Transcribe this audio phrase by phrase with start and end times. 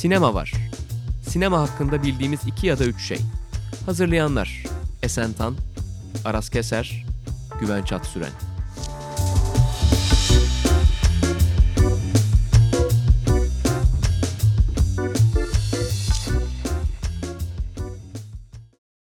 [0.00, 0.52] Sinema var.
[1.22, 3.18] Sinema hakkında bildiğimiz iki ya da üç şey.
[3.86, 4.64] Hazırlayanlar
[5.02, 5.54] Esen Tan,
[6.24, 7.04] Aras Keser,
[7.60, 8.30] Güven Çatsüren.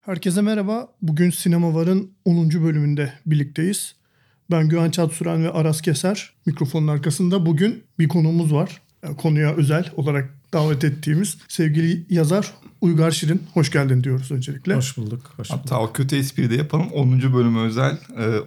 [0.01, 0.87] Herkese merhaba.
[1.01, 2.49] Bugün Sinema Var'ın 10.
[2.51, 3.95] bölümünde birlikteyiz.
[4.51, 6.33] Ben Güven Çatsüren ve Aras Keser.
[6.45, 8.81] Mikrofonun arkasında bugün bir konuğumuz var.
[9.03, 13.43] Yani konuya özel olarak davet ettiğimiz sevgili yazar Uygar Şirin.
[13.53, 14.75] Hoş geldin diyoruz öncelikle.
[14.75, 15.33] Hoş bulduk.
[15.37, 15.61] Hoş bulduk.
[15.63, 16.87] Hatta o kötü espri de yapalım.
[16.87, 17.33] 10.
[17.33, 17.97] bölümü özel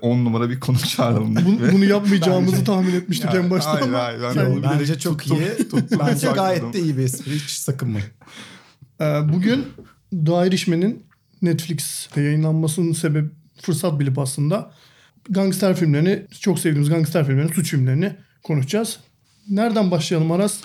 [0.00, 1.36] 10 numara bir konu çağıralım.
[1.36, 3.98] Bunu, bunu yapmayacağımızı Bence- tahmin etmiştik Yani en başta hayır, ama.
[3.98, 5.56] hayır, ben bilerek Bence çok tuttum, iyi.
[5.70, 6.34] tuttum, Bence sakladım.
[6.34, 7.34] gayet de iyi bir espri.
[7.34, 8.06] Hiç sakınmayın.
[9.00, 9.64] Ee, bugün
[10.26, 11.02] The Irishman'in
[11.42, 13.28] Netflix'te yayınlanmasının sebebi
[13.62, 14.70] fırsat bilip aslında
[15.30, 18.12] gangster filmlerini, çok sevdiğimiz gangster filmlerini, suç filmlerini
[18.42, 18.96] konuşacağız.
[19.48, 20.60] Nereden başlayalım Aras?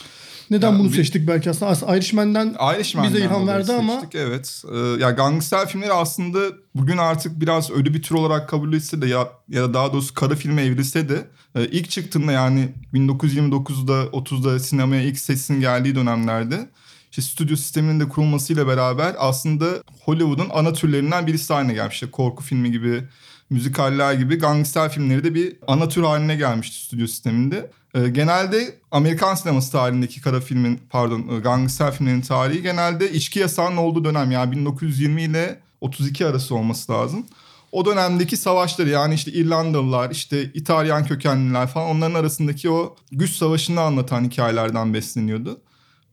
[0.50, 1.72] Neden Ya bunu bir- seçtik belki aslında?
[1.72, 4.64] Aslında Irishman'den Irishman'den bize ilham verdi ama seçtik, Evet.
[4.74, 6.40] Ee, ya gangster filmleri aslında
[6.76, 10.14] bugün artık biraz ölü bir tür olarak kabul etse de ya, ya da daha doğrusu
[10.14, 16.70] kara filme evrilse de e, ilk çıktığında yani 1929'da 30'da sinemaya ilk sesin geldiği dönemlerde
[17.12, 19.66] işte stüdyo sisteminin de kurulmasıyla beraber aslında
[20.06, 21.94] Hollywood'un ana türlerinden birisi haline gelmiş.
[21.94, 23.04] İşte korku filmi gibi,
[23.50, 27.72] müzikaller gibi gangster filmleri de bir ana tür haline gelmişti stüdyo sisteminde.
[27.94, 33.78] Ee, genelde Amerikan sineması tarihindeki kara filmin pardon e, gangster filmlerin tarihi genelde içki yasağının
[33.78, 37.26] olduğu dönem yani 1920 ile 32 arası olması lazım.
[37.72, 43.82] O dönemdeki savaşları yani işte İrlandalılar, işte İtalyan kökenliler falan onların arasındaki o güç savaşını
[43.82, 45.62] anlatan hikayelerden besleniyordu.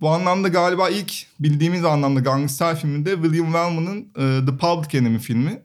[0.00, 5.19] Bu anlamda galiba ilk bildiğimiz anlamda gangster filmi de William Wellman'ın e, The Public Enemy
[5.19, 5.62] filmi.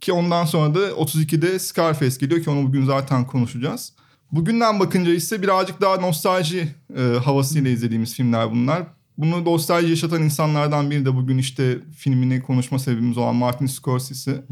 [0.00, 3.92] Ki ondan sonra da 32'de Scarface geliyor ki onu bugün zaten konuşacağız.
[4.32, 8.82] Bugünden bakınca ise birazcık daha nostalji e, havasıyla izlediğimiz filmler bunlar.
[9.18, 14.44] Bunu nostalji yaşatan insanlardan biri de bugün işte filmini konuşma sebebimiz olan Martin Scorsese.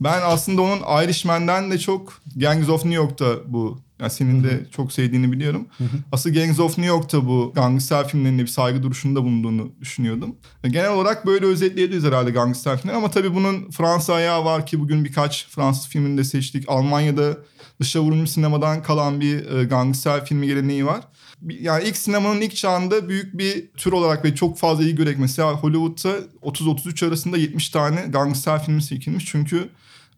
[0.00, 4.92] Ben aslında onun Irishman'den de çok Gangs of New York'ta bu yani senin de çok
[4.92, 5.66] sevdiğini biliyorum.
[6.12, 10.36] Asıl Gangs of New York'ta bu gangster filmlerine bir saygı duruşunda bulunduğunu düşünüyordum.
[10.64, 14.80] E, Genel olarak böyle özetleyebiliriz herhalde gangster filmleri ama tabii bunun Fransa ayağı var ki
[14.80, 16.64] bugün birkaç Fransız filmini de seçtik.
[16.68, 17.36] Almanya'da
[17.80, 21.00] dışa vurulmuş sinemadan kalan bir e, gangster filmi geleneği var.
[21.42, 25.52] Yani ilk sinemanın ilk çağında büyük bir tür olarak ve çok fazla iyi görerek mesela
[25.52, 29.24] Hollywood'da 30-33 arasında 70 tane gangster filmi çekilmiş.
[29.26, 29.68] Çünkü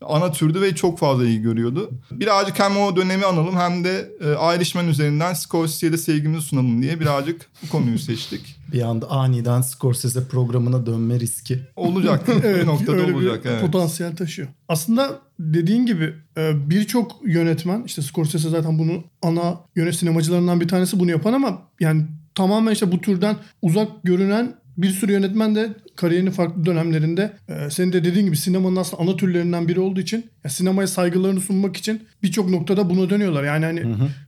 [0.00, 1.90] ana türdü ve çok fazla iyi görüyordu.
[2.10, 7.00] Birazcık hem o dönemi analım hem de e, Irishman üzerinden Scorsese'ye de sevgimizi sunalım diye
[7.00, 8.56] birazcık bu konuyu seçtik.
[8.72, 11.60] Bir anda aniden Scorsese programına dönme riski.
[11.76, 12.28] Olacak.
[12.44, 13.44] bir noktada öyle olacak.
[13.44, 13.60] bir evet.
[13.60, 14.48] potansiyel taşıyor.
[14.68, 21.00] Aslında dediğin gibi e, birçok yönetmen işte Scorsese zaten bunu ana yönet sinemacılarından bir tanesi
[21.00, 26.30] bunu yapan ama yani tamamen işte bu türden uzak görünen bir sürü yönetmen de kariyerinin
[26.30, 30.50] farklı dönemlerinde e, senin de dediğin gibi sinemanın aslında ana türlerinden biri olduğu için ya
[30.50, 33.44] sinemaya saygılarını sunmak için birçok noktada buna dönüyorlar.
[33.44, 33.82] Yani hani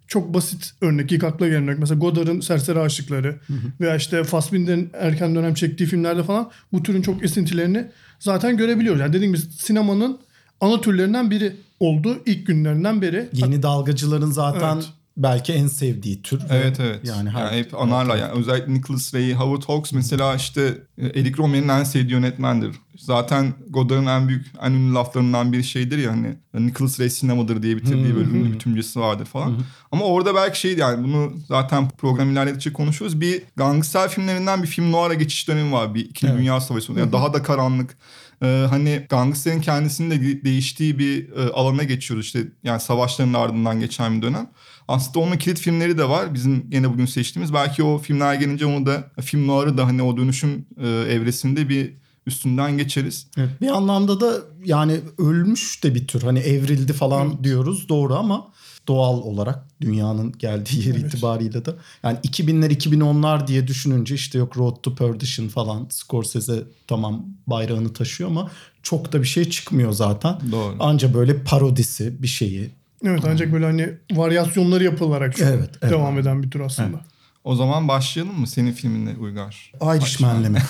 [0.06, 3.36] çok basit örnek ilk akla gelen örnek mesela Godard'ın Serseri Aşıkları
[3.80, 7.86] veya işte Fassbinder'in erken dönem çektiği filmlerde falan bu türün çok esintilerini
[8.18, 9.00] zaten görebiliyoruz.
[9.00, 10.18] Yani dediğim gibi sinemanın
[10.60, 13.28] ana türlerinden biri oldu ilk günlerinden beri.
[13.32, 14.86] Yeni dalgacıların zaten Evet.
[15.18, 16.40] Belki en sevdiği tür.
[16.40, 17.00] ve Evet evet.
[17.04, 18.32] Yani, Yani, her- hep anarlar yani.
[18.32, 22.76] Özellikle Nicholas Ray, Howard Hawks mesela işte e, Eric Romer'in en sevdiği yönetmendir.
[22.96, 27.76] Zaten Godard'ın en büyük, en ünlü laflarından bir şeydir ya hani Nicholas Ray sinemadır diye
[27.76, 29.56] bitirdiği bölümünde bir tümcesi vardır falan.
[29.92, 33.20] Ama orada belki şey yani bunu zaten program ilerledikçe konuşuyoruz.
[33.20, 35.94] Bir gangster filmlerinden bir film noir'a geçiş dönemi var.
[35.94, 36.40] Bir İkinci Evet.
[36.40, 36.92] Dünya Savaşı.
[36.92, 37.96] Yani daha da karanlık.
[38.42, 43.80] Ee, hani gangsterin kendisinin de de- değiştiği bir e, alana geçiyoruz işte yani savaşların ardından
[43.80, 44.50] geçen bir dönem.
[44.88, 47.54] Aslında onun kilit filmleri de var bizim yine bugün seçtiğimiz.
[47.54, 51.92] Belki o filmler gelince onu da film noir'ı da hani o dönüşüm e, evresinde bir
[52.26, 53.26] üstünden geçeriz.
[53.38, 54.32] Evet, Bir anlamda da
[54.64, 56.22] yani ölmüş de bir tür.
[56.22, 58.48] Hani evrildi falan diyoruz doğru ama
[58.88, 61.14] doğal olarak dünyanın geldiği yer Evet.
[61.14, 61.70] itibariyle de.
[62.02, 68.30] Yani 2000'ler 2010'lar diye düşününce işte yok Road to Perdition falan Scorsese tamam bayrağını taşıyor
[68.30, 68.50] ama
[68.82, 70.38] çok da bir şey çıkmıyor zaten.
[70.52, 70.76] Doğru.
[70.80, 72.70] Anca böyle parodisi bir şeyi.
[73.04, 75.92] Evet ancak böyle hani varyasyonları yapılarak Evet, evet.
[75.92, 77.00] devam eden bir tür aslında.
[77.44, 79.72] O zaman başlayalım mı senin filminle Uygar?
[79.82, 80.62] Irishman'le mi?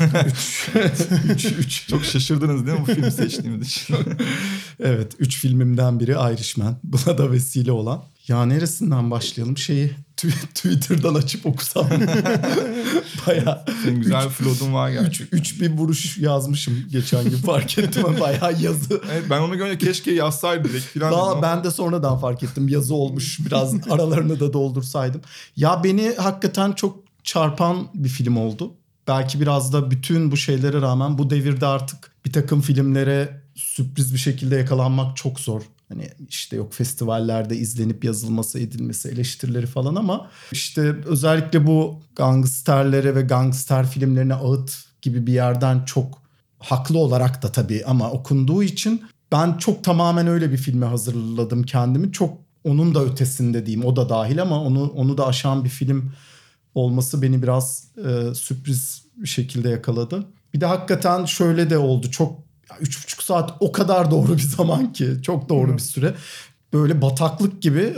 [1.31, 1.88] üç, üç.
[1.88, 3.97] Çok şaşırdınız değil mi bu filmi seçtiğimiz için?
[4.81, 5.12] evet.
[5.19, 6.76] Üç filmimden biri Irishman.
[6.82, 8.05] Buna da vesile olan.
[8.29, 9.59] Ya neresinden başlayalım?
[9.59, 11.87] Şeyi tw- Twitter'dan açıp okusam.
[13.27, 15.39] Baya Senin güzel bir flodun var üç, gerçekten.
[15.39, 18.05] üç bir vuruş yazmışım geçen gün fark ettim.
[18.21, 19.01] Baya yazı.
[19.13, 21.13] Evet ben onu görünce keşke yazsaydı direkt falan.
[21.13, 21.43] Daha dedim.
[21.43, 22.69] ben de sonradan fark ettim.
[22.69, 23.39] Yazı olmuş.
[23.47, 25.21] Biraz aralarını da doldursaydım.
[25.57, 28.75] Ya beni hakikaten çok çarpan bir film oldu.
[29.09, 34.19] belki biraz da bütün bu şeylere rağmen bu devirde artık bir takım filmlere sürpriz bir
[34.19, 35.63] şekilde yakalanmak çok zor.
[35.88, 43.23] Hani işte yok festivallerde izlenip yazılması, edilmesi, eleştirileri falan ama işte özellikle bu gangsterlere ve
[43.23, 46.23] gangster filmlerine ağıt gibi bir yerden çok
[46.58, 49.02] haklı olarak da tabii ama okunduğu için
[49.32, 52.12] ben çok tamamen öyle bir filme hazırladım kendimi.
[52.12, 56.12] Çok onun da ötesinde diyeyim o da dahil ama onu onu da aşan bir film
[56.75, 60.26] olması beni biraz e, sürpriz bir şekilde yakaladı.
[60.55, 62.11] Bir de hakikaten şöyle de oldu.
[62.11, 62.48] Çok
[62.81, 65.09] üç buçuk saat o kadar doğru bir zaman ki.
[65.23, 66.15] Çok doğru bir süre.
[66.73, 67.97] Böyle bataklık gibi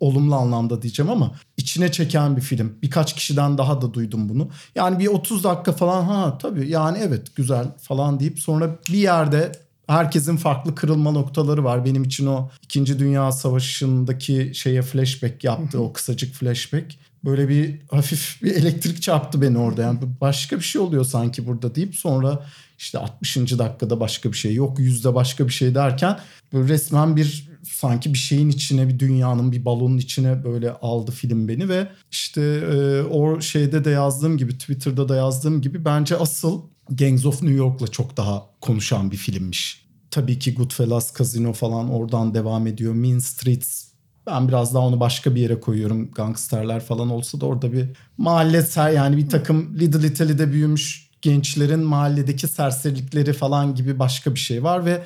[0.00, 2.78] olumlu anlamda diyeceğim ama içine çeken bir film.
[2.82, 4.48] Birkaç kişiden daha da duydum bunu.
[4.74, 9.52] Yani bir 30 dakika falan ha tabii yani evet güzel falan deyip sonra bir yerde
[9.86, 11.84] herkesin farklı kırılma noktaları var.
[11.84, 12.98] Benim için o 2.
[12.98, 15.80] Dünya Savaşı'ndaki şeye flashback yaptı.
[15.80, 16.86] o kısacık flashback.
[17.24, 19.82] Böyle bir hafif bir elektrik çarptı beni orada.
[19.82, 22.46] Yani başka bir şey oluyor sanki burada deyip sonra
[22.82, 23.36] işte 60.
[23.36, 24.78] dakikada başka bir şey yok.
[24.78, 26.18] Yüzde başka bir şey derken
[26.52, 31.48] böyle resmen bir sanki bir şeyin içine bir dünyanın bir balonun içine böyle aldı film
[31.48, 36.62] beni ve işte e, o şeyde de yazdığım gibi Twitter'da da yazdığım gibi bence asıl
[36.90, 39.86] Gangs of New York'la çok daha konuşan bir filmmiş.
[40.10, 42.94] Tabii ki Goodfellas, Casino falan oradan devam ediyor.
[42.94, 43.84] Mean Streets
[44.26, 46.10] ben biraz daha onu başka bir yere koyuyorum.
[46.10, 47.88] Gangsterler falan olsa da orada bir
[48.18, 54.64] mahalle yani bir takım Little Italy'de büyümüş gençlerin mahalledeki serserilikleri falan gibi başka bir şey
[54.64, 55.04] var ve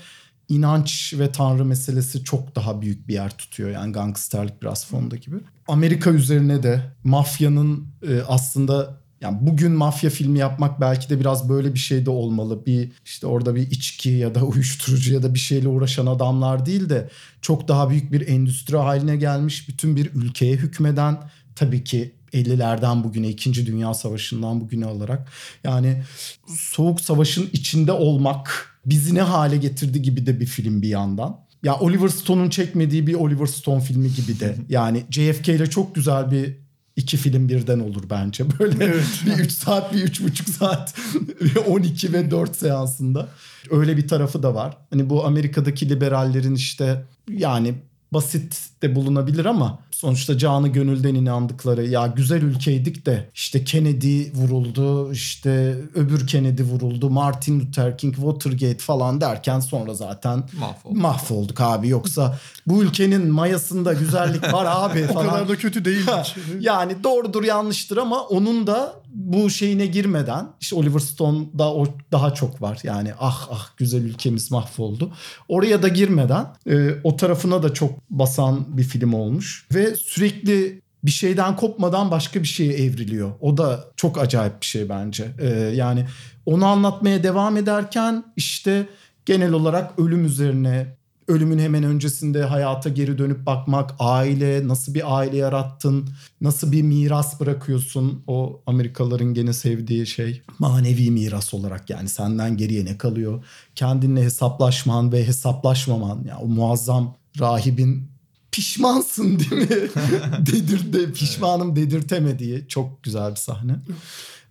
[0.49, 3.71] inanç ve tanrı meselesi çok daha büyük bir yer tutuyor.
[3.71, 5.37] Yani gangsterlik biraz fonda gibi.
[5.69, 11.75] Amerika üzerine de mafyanın e, aslında yani bugün mafya filmi yapmak belki de biraz böyle
[11.75, 12.67] bir şey de olmalı.
[12.67, 16.89] Bir işte orada bir içki ya da uyuşturucu ya da bir şeyle uğraşan adamlar değil
[16.89, 17.11] de
[17.43, 19.69] çok daha büyük bir endüstri haline gelmiş.
[19.69, 21.19] Bütün bir ülkeye hükmeden
[21.55, 23.67] tabii ki 50'lerden bugüne 2.
[23.67, 25.29] Dünya Savaşı'ndan bugüne alarak
[25.65, 26.03] yani
[26.47, 31.47] Soğuk Savaş'ın içinde olmak bizi ne hale getirdi gibi de bir film bir yandan.
[31.63, 34.57] Ya Oliver Stone'un çekmediği bir Oliver Stone filmi gibi de.
[34.69, 36.57] Yani JFK ile çok güzel bir
[36.97, 38.45] iki film birden olur bence.
[38.59, 39.05] Böyle evet.
[39.27, 40.95] bir 3 saat, bir üç buçuk saat,
[41.67, 43.29] 12 ve 4 seansında.
[43.71, 44.77] Öyle bir tarafı da var.
[44.91, 47.75] Hani bu Amerika'daki liberallerin işte yani
[48.17, 55.13] basit de bulunabilir ama sonuçta canı gönülden inandıkları ya güzel ülkeydik de işte Kennedy vuruldu
[55.13, 61.89] işte öbür Kennedy vuruldu Martin Luther King Watergate falan derken sonra zaten mahvolduk, mahvolduk abi
[61.89, 65.27] yoksa bu ülkenin mayasında güzellik var abi falan.
[65.27, 66.07] o kadar da kötü değil.
[66.61, 72.63] yani doğrudur yanlıştır ama onun da bu şeyine girmeden işte Oliver Stone'da o daha çok
[72.63, 72.79] var.
[72.83, 75.13] Yani ah ah güzel ülkemiz mahvoldu.
[75.49, 81.11] Oraya da girmeden e, o tarafına da çok basan bir film olmuş ve sürekli bir
[81.11, 83.33] şeyden kopmadan başka bir şeye evriliyor.
[83.41, 85.27] O da çok acayip bir şey bence.
[85.39, 86.07] E, yani
[86.47, 88.87] onu anlatmaya devam ederken işte
[89.27, 90.97] genel olarak ölüm üzerine
[91.29, 96.09] ölümün hemen öncesinde hayata geri dönüp bakmak, aile, nasıl bir aile yarattın,
[96.41, 100.43] nasıl bir miras bırakıyorsun o Amerikalıların gene sevdiği şey.
[100.59, 103.45] Manevi miras olarak yani senden geriye ne kalıyor?
[103.75, 108.09] Kendinle hesaplaşman ve hesaplaşmaman ya o muazzam rahibin
[108.53, 109.69] pişmansın değil mi?
[110.47, 113.77] Dedir de pişmanım dedirtemediği çok güzel bir sahne.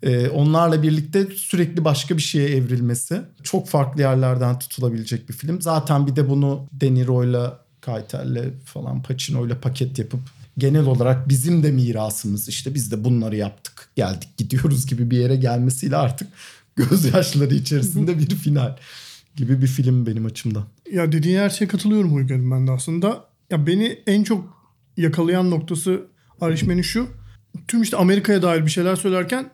[0.06, 5.62] Ee, onlarla birlikte sürekli başka bir şeye evrilmesi çok farklı yerlerden tutulabilecek bir film.
[5.62, 10.20] Zaten bir de bunu De Niro'yla, Keitel'le falan Pacino'yla paket yapıp
[10.58, 15.36] genel olarak bizim de mirasımız işte biz de bunları yaptık geldik gidiyoruz gibi bir yere
[15.36, 16.28] gelmesiyle artık
[16.76, 18.76] gözyaşları içerisinde bir final
[19.36, 20.66] gibi bir film benim açımdan.
[20.92, 23.26] Ya dediğin her şeye katılıyorum Uygar'ım ben de aslında.
[23.52, 26.02] Ya beni en çok yakalayan noktası
[26.42, 27.08] Irishman'in şu.
[27.68, 29.50] Tüm işte Amerika'ya dair bir şeyler söylerken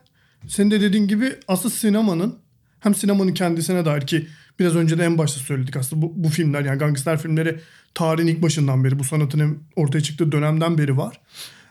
[0.48, 2.38] senin de dediğin gibi aslında sinemanın
[2.80, 4.26] hem sinemanın kendisine dair ki
[4.58, 7.60] biraz önce de en başta söyledik aslında bu, bu filmler yani gangster filmleri
[7.94, 11.20] tarihin ilk başından beri bu sanatın ortaya çıktığı dönemden beri var.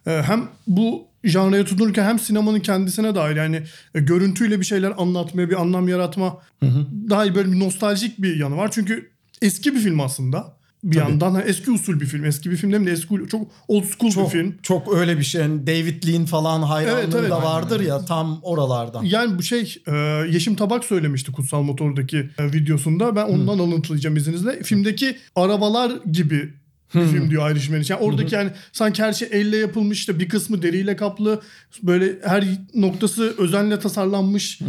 [0.08, 3.64] Ee, hem bu janraya tutunurken hem sinemanın kendisine dair yani
[3.96, 6.88] e, görüntüyle bir şeyler anlatmaya bir anlam yaratma hı hı.
[7.10, 8.72] daha böyle bir nostaljik bir yanı var.
[8.72, 9.12] Çünkü
[9.42, 11.10] eski bir film aslında bir Tabii.
[11.10, 12.26] yandan hani eski usul bir film.
[12.26, 12.90] Eski bir film değil mi?
[12.90, 14.58] Eski çok old school çok, bir film.
[14.64, 15.42] Çok öyle bir şey.
[15.42, 17.32] Yani David Lean falan hayranlığı evet, evet.
[17.32, 19.04] da vardır ya tam oralardan.
[19.04, 19.92] Yani bu şey e,
[20.32, 23.16] Yeşim Tabak söylemişti Kutsal Motor'daki e, videosunda.
[23.16, 23.62] Ben ondan hmm.
[23.62, 24.64] alıntılayacağım izninizle.
[24.64, 26.61] Filmdeki arabalar gibi
[26.96, 27.94] bir film diyor Irishman için.
[27.94, 31.42] Yani oradaki yani sanki her şey elle yapılmış işte bir kısmı deriyle kaplı
[31.84, 32.46] böyle her
[32.76, 34.60] noktası özenle tasarlanmış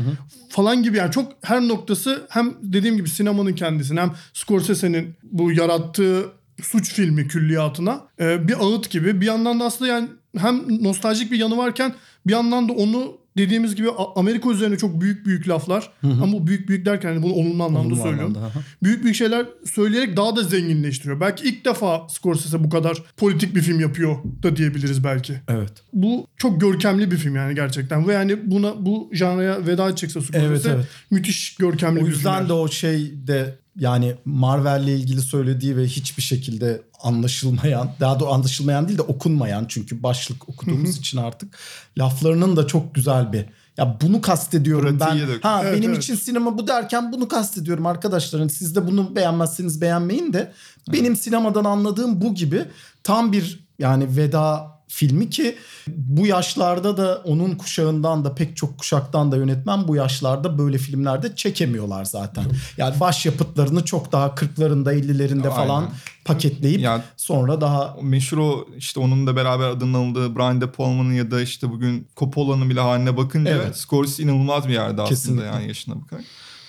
[0.48, 0.96] falan gibi.
[0.96, 6.26] Yani çok her noktası hem dediğim gibi sinemanın kendisine hem Scorsese'nin bu yarattığı
[6.62, 9.20] suç filmi külliyatına e, bir ağıt gibi.
[9.20, 11.94] Bir yandan da aslında yani hem nostaljik bir yanı varken
[12.26, 15.90] bir yandan da onu dediğimiz gibi Amerika üzerine çok büyük büyük laflar.
[16.02, 18.36] Ama bu büyük büyük derken hani bunu olumlu anlamda Olumlu söylüyorum.
[18.36, 18.60] anlamda, aha.
[18.82, 21.20] Büyük büyük şeyler söyleyerek daha da zenginleştiriyor.
[21.20, 25.34] Belki ilk defa Scorsese bu kadar politik bir film yapıyor da diyebiliriz belki.
[25.48, 25.72] Evet.
[25.92, 28.08] Bu çok görkemli bir film yani gerçekten.
[28.08, 30.86] Ve yani buna bu janraya veda edecekse Scorsese Evet, evet.
[31.10, 32.48] müthiş görkemli O bir yüzden film.
[32.48, 38.88] de o şey de yani Marvel'le ilgili söylediği ve hiçbir şekilde anlaşılmayan, daha da anlaşılmayan
[38.88, 41.58] değil de okunmayan çünkü başlık okuduğumuz için artık
[41.98, 43.44] laflarının da çok güzel bir
[43.76, 45.34] ya bunu kastediyorum Pratiğe ben.
[45.34, 46.02] de- Ha Evet, benim evet.
[46.02, 48.40] için sinema bu derken bunu kastediyorum arkadaşlar.
[48.40, 50.52] Hani Siz de bunu beğenmezseniz beğenmeyin de
[50.92, 52.64] benim sinemadan anladığım bu gibi
[53.02, 55.56] tam bir yani veda filmi ki
[55.88, 61.36] bu yaşlarda da onun kuşağından da pek çok kuşaktan da yönetmen bu yaşlarda böyle filmlerde
[61.36, 62.44] çekemiyorlar zaten.
[62.76, 65.90] Yani başyapıtlarını çok daha 40'larında 50'lerinde falan
[66.24, 71.12] paketleyip Yani sonra daha meşhur o işte onun da beraber adının alındığı Brian De Palma'nın
[71.12, 73.76] ya da işte bugün Coppola'nın bile haline bakınca Evet.
[73.76, 75.46] Scorsese inanılmaz bir yerde aslında Kesinlikle.
[75.46, 76.24] yani yaşına bakarak.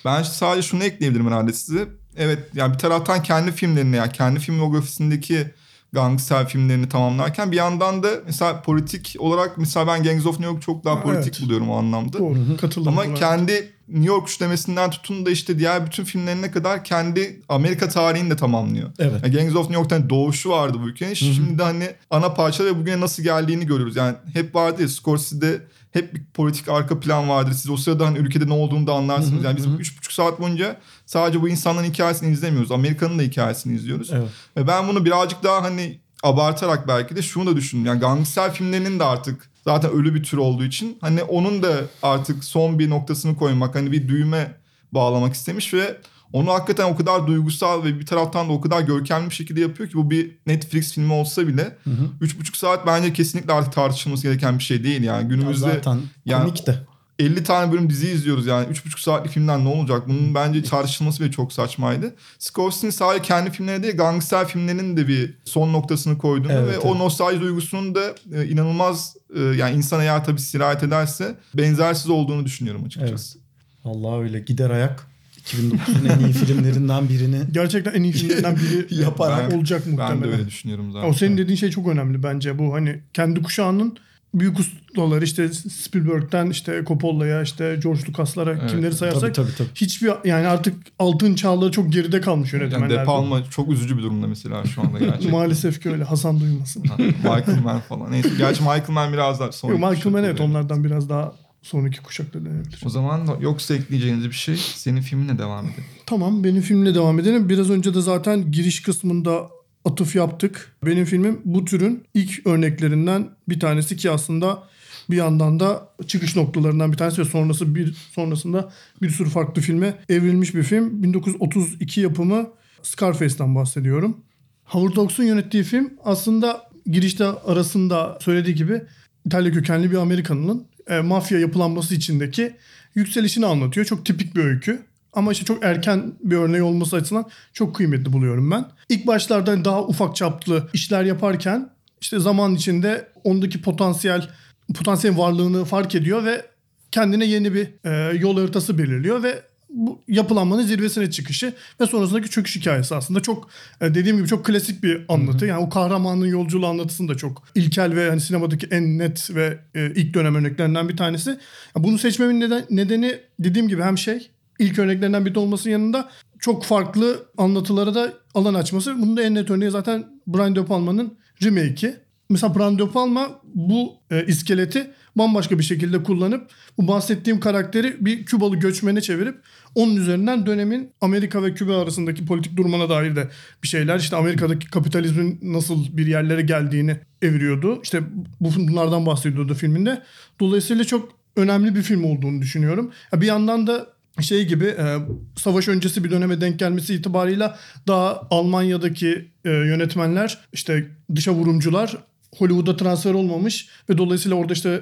[0.05, 1.87] Ben sadece şunu ekleyebilirim herhalde size.
[2.17, 5.53] Evet yani bir taraftan kendi filmlerini yani kendi filmografisindeki
[5.93, 10.61] gangster filmlerini tamamlarken bir yandan da mesela politik olarak mesela ben Gangs of New York
[10.61, 11.41] çok daha politik Evet.
[11.41, 12.19] buluyorum o anlamda.
[12.19, 12.35] Doğru.
[12.61, 12.93] Katılırım.
[12.93, 13.13] Ama buna.
[13.13, 18.35] kendi New York üçlemesinden tutun da işte diğer bütün filmlerine kadar kendi Amerika tarihini de
[18.35, 18.91] tamamlıyor.
[18.99, 19.19] Evet.
[19.23, 21.13] Yani Gangs of New York'tan doğuşu vardı bu ülkenin.
[21.13, 23.95] Şimdi de hani ana parçalar ve bugüne nasıl geldiğini görüyoruz.
[23.95, 25.61] Yani hep vardı ya Scorsese'de
[25.93, 27.53] hep bir politik arka plan vardır.
[27.53, 29.43] Siz o sırada hani ülkede ne olduğunu da anlarsınız.
[29.43, 32.71] Yani biz üç buçuk saat boyunca sadece bu insanların hikayesini izlemiyoruz.
[32.71, 34.09] Amerika'nın da hikayesini izliyoruz.
[34.13, 34.29] Evet.
[34.57, 37.85] Ve ben bunu birazcık daha hani abartarak belki de şunu da düşündüm.
[37.85, 41.73] Yani gangster filmlerinin de artık zaten ölü bir tür olduğu için hani onun da
[42.03, 44.57] artık son bir noktasını koymak hani bir düğme
[44.91, 45.97] bağlamak istemiş ve
[46.33, 49.89] onu hakikaten o kadar duygusal ve bir taraftan da o kadar görkemli bir şekilde yapıyor
[49.89, 51.77] ki bu bir Netflix filmi olsa bile
[52.21, 56.43] üç buçuk saat bence kesinlikle artık tartışılması gereken bir şey değil yani günümüzde zaten yani
[56.43, 56.79] komik de.
[57.19, 60.07] 50 tane bölüm dizi izliyoruz yani 3,5 saatlik filmden ne olacak?
[60.07, 62.15] Bunun bence tartışılması bile çok saçmaydı.
[62.39, 66.85] Scorsese'nin sadece kendi filmlerine değil gangster filmlerinin de bir son noktasını koyduğunu Evet, ve evet.
[66.85, 72.45] o nostalji duygusunun da e, inanılmaz e, yani insan eğer tabii sirayet ederse benzersiz olduğunu
[72.45, 73.39] düşünüyorum açıkçası.
[73.85, 75.12] Allah öyle gider ayak
[75.45, 79.51] 2009'un en iyi filmlerinden birini Gerçekten en iyi filmlerden biri Yaparak.
[79.51, 80.21] Ben- olacak muhtemelen.
[80.21, 81.09] Ben de öyle düşünüyorum zaten.
[81.09, 83.97] O senin dediğin şey çok önemli bence bu hani kendi kuşağının
[84.33, 88.71] büyük ustaları işte Spielberg'den işte Coppola'ya işte George Lucas'lara Evet.
[88.71, 89.67] kimleri sayarsak tabii tabii tabii.
[89.75, 92.97] hiçbir yani artık altın çağları çok geride kalmış yani yönetmenlerde.
[93.01, 95.31] De Palma çok üzücü bir durumda mesela şu anda gerçekten.
[95.37, 96.03] Maalesef ki öyle.
[96.03, 96.83] Hasan duymasın.
[97.23, 98.11] Michael Mann falan.
[98.11, 99.73] Neyse, gerçi Michael Mann biraz daha sonra.
[99.73, 101.33] Michael Mann evet onlardan biraz daha
[101.63, 102.81] sonraki kuşakta denebilir.
[102.85, 105.83] O zaman yoksa ekleyeceğiniz bir şey senin filminle devam edelim.
[106.05, 107.49] Tamam benim filmle devam edelim.
[107.49, 109.49] Biraz önce de zaten giriş kısmında
[109.85, 110.75] atıf yaptık.
[110.85, 114.63] Benim filmim bu türün ilk örneklerinden bir tanesi ki aslında
[115.09, 119.97] bir yandan da çıkış noktalarından bir tanesi ve sonrası bir sonrasında bir sürü farklı filme
[120.09, 121.03] evrilmiş bir film.
[121.03, 122.47] 1932 yapımı
[122.83, 124.17] Scarface'den bahsediyorum.
[124.63, 128.81] Howard Hawks'un yönettiği film aslında girişte arasında söylediği gibi
[129.25, 132.55] İtalya kökenli bir Amerikanının e, mafya yapılanması içindeki
[132.95, 133.85] yükselişini anlatıyor.
[133.85, 134.85] Çok tipik bir öykü.
[135.13, 138.65] Ama işte çok erken bir örneği olması açısından çok kıymetli buluyorum ben.
[138.89, 141.69] İlk başlarda daha ufak çaplı işler yaparken
[142.01, 144.29] işte zaman içinde ondaki potansiyel
[144.75, 146.45] potansiyel varlığını fark ediyor ve
[146.91, 149.41] kendine yeni bir e, yol haritası belirliyor ve
[149.73, 153.49] bu yapılanmanın zirvesine çıkışı ve sonrasındaki çöküş hikayesi aslında çok
[153.81, 155.45] e, dediğim gibi çok klasik bir anlatı.
[155.45, 159.91] Yani o kahramanın yolculuğu anlatısını da çok ilkel ve hani sinemadaki en net ve e,
[159.95, 161.29] ilk dönem örneklerinden bir tanesi.
[161.75, 166.63] Ya bunu seçmemin neden, nedeni dediğim gibi hem şey ilk örneklerinden biri olmasının yanında çok
[166.63, 169.01] farklı anlatılara da alan açması.
[169.01, 172.02] Bunun da en net örneği zaten Brian De Palma'nın remake'i.
[172.29, 178.25] Mesela Brian De Palma bu e, iskeleti bambaşka bir şekilde kullanıp bu bahsettiğim karakteri bir
[178.25, 179.35] Kübalı göçmene çevirip
[179.75, 183.29] onun üzerinden dönemin Amerika ve Küba arasındaki politik durumuna dair de
[183.63, 187.79] bir şeyler işte Amerika'daki kapitalizmin nasıl bir yerlere geldiğini eviriyordu.
[187.83, 188.01] İşte
[188.39, 190.01] bu bunlardan bahsediyordu filminde.
[190.39, 192.91] Dolayısıyla çok önemli bir film olduğunu düşünüyorum.
[193.13, 193.87] Bir yandan da
[194.21, 194.97] şey gibi e,
[195.35, 201.97] savaş öncesi bir döneme denk gelmesi itibarıyla daha Almanya'daki e, yönetmenler işte dışa vurumcular
[202.37, 204.81] Hollywood'a transfer olmamış ve dolayısıyla orada işte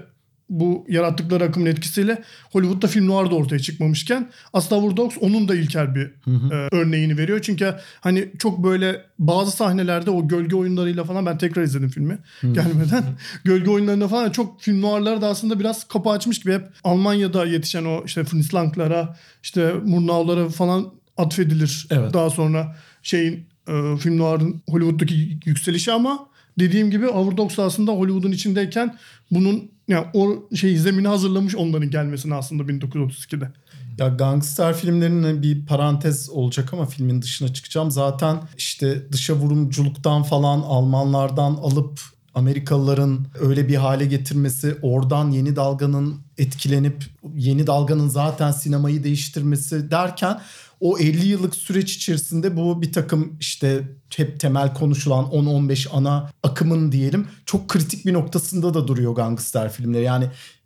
[0.51, 5.55] bu yarattıkları akımın etkisiyle Hollywood'da film noir da ortaya çıkmamışken aslında Howard Hawks onun da
[5.55, 7.39] ilkel bir e, örneğini veriyor.
[7.41, 13.03] Çünkü hani çok böyle bazı sahnelerde o gölge oyunlarıyla falan ben tekrar izledim filmi gelmeden.
[13.43, 17.85] gölge oyunlarında falan çok film noirları da aslında biraz kapı açmış gibi hep Almanya'da yetişen
[17.85, 22.13] o işte Fritz Lang'lara işte Murnau'lara falan atfedilir Evet.
[22.13, 26.31] daha sonra şeyin e, film noir'ın Hollywood'daki yükselişi ama
[26.61, 28.97] dediğim gibi Overdogs aslında Hollywood'un içindeyken
[29.31, 33.51] bunun yani o şey zemini hazırlamış onların gelmesini aslında 1932'de.
[33.97, 37.91] Ya gangster filmlerinin bir parantez olacak ama filmin dışına çıkacağım.
[37.91, 41.99] Zaten işte dışa vurumculuktan falan Almanlardan alıp
[42.33, 47.03] Amerikalıların öyle bir hale getirmesi, oradan yeni dalganın etkilenip
[47.35, 50.41] yeni dalganın zaten sinemayı değiştirmesi derken
[50.81, 56.91] o 50 yıllık süreç içerisinde bu bir takım işte hep temel konuşulan 10-15 ana akımın
[56.91, 60.03] diyelim çok kritik bir noktasında da duruyor gangster filmleri.
[60.03, 60.25] Yani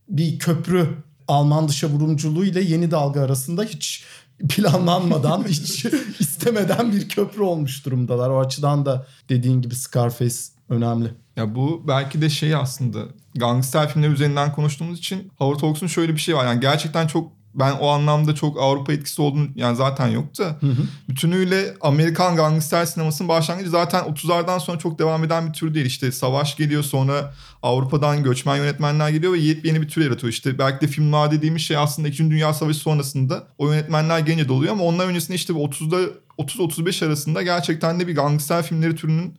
[0.09, 0.87] bir köprü
[1.27, 4.03] Alman dışa vurumculuğu ile yeni dalga arasında hiç
[4.49, 5.85] planlanmadan, hiç
[6.19, 8.29] istemeden bir köprü olmuş durumdalar.
[8.29, 10.35] O açıdan da dediğin gibi Scarface
[10.69, 11.13] önemli.
[11.35, 12.99] Ya bu belki de şey aslında
[13.35, 16.45] gangster filmleri üzerinden konuştuğumuz için Howard Hawks'un şöyle bir şey var.
[16.45, 20.43] Yani gerçekten çok ben o anlamda çok Avrupa etkisi olduğunu yani zaten yoktu.
[20.59, 20.81] Hı hı.
[21.09, 25.85] Bütünüyle Amerikan gangster sinemasının başlangıcı zaten 30'lardan sonra çok devam eden bir tür değil.
[25.85, 27.33] İşte savaş geliyor sonra
[27.63, 30.33] Avrupa'dan göçmen yönetmenler geliyor ve yeni bir tür yaratıyor.
[30.33, 32.31] İşte belki de film noir dediğimiz şey aslında 2.
[32.31, 35.97] Dünya Savaşı sonrasında o yönetmenler gelince doluyor ama ondan öncesinde işte 30'da
[36.37, 39.33] 30-35 arasında gerçekten de bir gangster filmleri türünün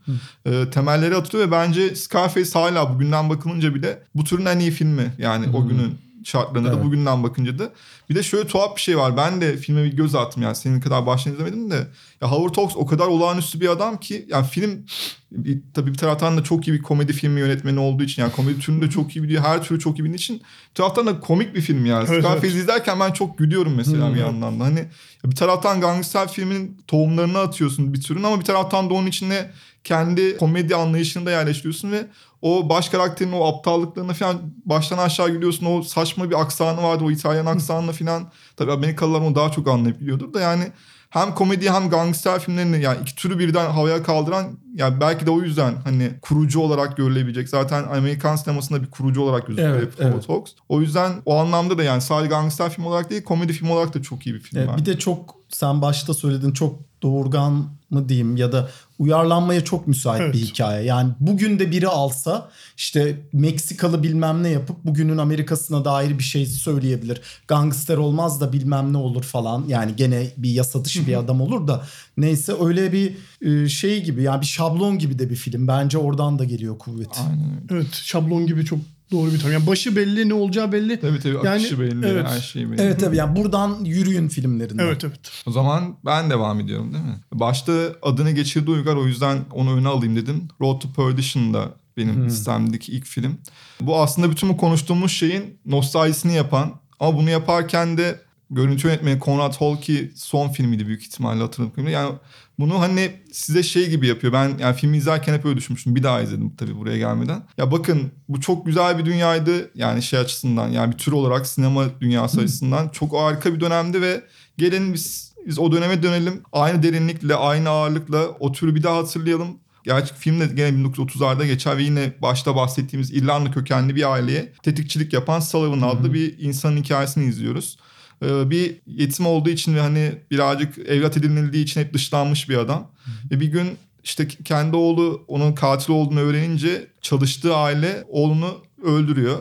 [0.46, 5.12] e, temelleri atılıyor ve bence Scarface hala bugünden bakılınca bile bu türün en iyi filmi.
[5.18, 5.54] Yani hmm.
[5.54, 6.78] o günün şartlarında evet.
[6.78, 7.73] da bugünden bakınca da.
[8.11, 9.16] Bir de şöyle tuhaf bir şey var.
[9.16, 11.88] Ben de filme bir göz attım yani senin kadar baştan izlemedim de.
[12.21, 14.87] Ya Howard Hawks o kadar olağanüstü bir adam ki yani film
[15.30, 18.61] bir, tabii bir taraftan da çok iyi bir komedi filmi yönetmeni olduğu için yani komedi
[18.61, 19.42] türünü de çok iyi biliyor.
[19.42, 20.37] Her türü çok iyi bildiği için
[20.71, 22.06] bir taraftan da komik bir film yani.
[22.09, 22.56] Evet, Scarface evet.
[22.56, 24.14] izlerken ben çok gülüyorum mesela hmm.
[24.14, 24.64] bir yandan da.
[24.64, 24.85] Hani
[25.25, 29.50] bir taraftan gangster filminin tohumlarını atıyorsun bir türün ama bir taraftan da onun içine
[29.86, 32.06] kendi komedi anlayışını da yerleştiriyorsun ve
[32.42, 35.66] o baş karakterin o aptallıklarına falan baştan aşağı gülüyorsun.
[35.66, 38.30] O saçma bir aksanı vardı o İtalyan aksanı falan.
[38.56, 40.72] Tabii Amerikalılar onu daha çok anlayabiliyordur da yani
[41.10, 45.42] hem komedi hem gangster filmlerini yani iki türü birden havaya kaldıran yani belki de o
[45.42, 47.48] yüzden hani kurucu olarak görülebilecek.
[47.48, 50.28] Zaten Amerikan sinemasında bir kurucu olarak gözüküyor evet, evet.
[50.28, 50.52] Hawks.
[50.68, 54.02] O yüzden o anlamda da yani sadece gangster film olarak değil komedi film olarak da
[54.02, 54.58] çok iyi bir film.
[54.58, 58.68] Evet, bir de çok sen başta söyledin çok doğurgan mı diyeyim ya da
[58.99, 60.34] uyarlanmaya çok müsait evet.
[60.34, 60.84] bir hikaye.
[60.84, 66.46] Yani bugün de biri alsa işte Meksikalı bilmem ne yapıp bugünün Amerika'sına dair bir şey
[66.46, 67.20] söyleyebilir.
[67.49, 69.64] Gangster olmaz da bilmem ne olur falan.
[69.68, 74.22] Yani gene bir yasa dışı bir adam olur da neyse öyle bir e, şey gibi
[74.22, 75.68] yani bir şablon gibi de bir film.
[75.68, 77.20] Bence oradan da geliyor kuvvet.
[77.28, 77.60] Aynen.
[77.70, 78.78] Evet şablon gibi çok
[79.10, 79.52] doğru bir tanım.
[79.52, 81.00] Yani başı belli ne olacağı belli.
[81.00, 82.26] Tabii tabii yani, akışı belli evet.
[82.28, 82.82] her şey belli.
[82.82, 84.82] Evet tabii yani buradan yürüyün filmlerinde.
[84.82, 85.21] Evet evet.
[85.47, 87.21] O zaman ben devam ediyorum değil mi?
[87.34, 90.49] Başta adını geçirdi Uygar o yüzden onu öne alayım dedim.
[90.60, 92.26] Road to Perdition'da benim hmm.
[92.26, 93.38] listemdeki ilk film.
[93.80, 99.54] Bu aslında bütün bu konuştuğumuz şeyin nostaljisini yapan ama bunu yaparken de görüntü yönetmeni Conrad
[99.54, 102.12] Holke son filmiydi büyük ihtimalle hatırladığım Yani
[102.58, 104.32] bunu hani size şey gibi yapıyor.
[104.32, 105.97] Ben yani filmi izlerken hep öyle düşünmüştüm.
[105.97, 107.42] Bir daha izledim tabii buraya gelmeden.
[107.58, 109.71] Ya bakın bu çok güzel bir dünyaydı.
[109.75, 114.25] Yani şey açısından yani bir tür olarak sinema dünyası açısından çok harika bir dönemdi ve
[114.58, 116.42] gelin biz, biz o döneme dönelim.
[116.52, 119.49] Aynı derinlikle, aynı ağırlıkla o türü bir daha hatırlayalım.
[119.84, 125.12] Gerçi film de gene 1930'larda geçer ve yine başta bahsettiğimiz İrlanda kökenli bir aileye tetikçilik
[125.12, 127.78] yapan Sullivan adlı bir insanın hikayesini izliyoruz.
[128.22, 132.90] Ee, bir yetim olduğu için ve hani birazcık evlat edinildiği için hep dışlanmış bir adam.
[133.30, 139.38] Ve bir gün işte kendi oğlu onun katil olduğunu öğrenince çalıştığı aile oğlunu öldürüyor.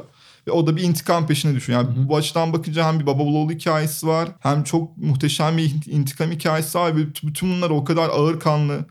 [0.47, 1.81] Ve o da bir intikam peşine düşüyor.
[1.81, 6.31] Yani bu açıdan bakınca hem bir baba oğlu hikayesi var hem çok muhteşem bir intikam
[6.31, 6.95] hikayesi var.
[6.95, 8.85] Ve bütün bunlar o kadar ağır kanlı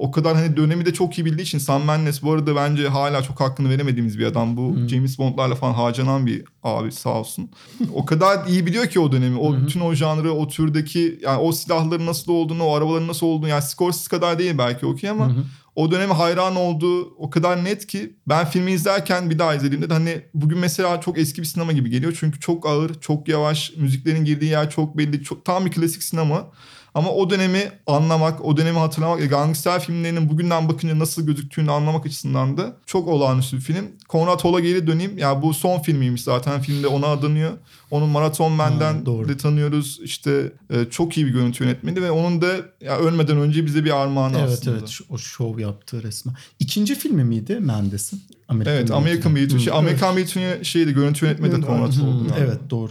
[0.00, 3.22] o kadar hani dönemi de çok iyi bildiği için Sam Mendes bu arada bence hala
[3.22, 4.56] çok hakkını veremediğimiz bir adam.
[4.56, 4.88] Bu hmm.
[4.88, 7.50] James Bond'larla falan harcanan bir abi sağ olsun.
[7.94, 9.38] o kadar iyi biliyor ki o dönemi.
[9.38, 13.48] O bütün o janrı, o türdeki yani o silahların nasıl olduğunu, o arabaların nasıl olduğunu
[13.48, 15.32] yani Scorsese kadar değil belki okey ama
[15.76, 19.94] o döneme hayran olduğu o kadar net ki ben filmi izlerken bir daha izlediğimde de
[19.94, 22.16] hani bugün mesela çok eski bir sinema gibi geliyor.
[22.20, 25.22] Çünkü çok ağır, çok yavaş, müziklerin girdiği yer çok belli.
[25.22, 26.50] Çok, tam bir klasik sinema.
[26.94, 32.56] Ama o dönemi anlamak, o dönemi hatırlamak, gangster filmlerinin bugünden bakınca nasıl gözüktüğünü anlamak açısından
[32.56, 33.86] da çok olağanüstü bir film.
[34.08, 35.18] Konrad Hall'a geri döneyim.
[35.18, 36.60] Ya yani bu son filmiymiş zaten.
[36.60, 37.52] Filmde ona adanıyor.
[37.90, 40.00] Onun Maraton Man'den de tanıyoruz.
[40.04, 44.02] İşte e, çok iyi bir görüntü yönetmeni ve onun da ya ölmeden önce bize bir
[44.02, 44.70] armağanı evet, aslında.
[44.70, 46.34] Evet evet o şov yaptığı resmen.
[46.58, 48.22] İkinci filmi miydi Mendes'in?
[48.48, 49.58] American evet American Beauty.
[49.58, 50.34] Şey, American evet.
[50.34, 52.26] Beauty'nin şeydi görüntü yönetmeni de Konrad oldu.
[52.38, 52.90] Evet doğru.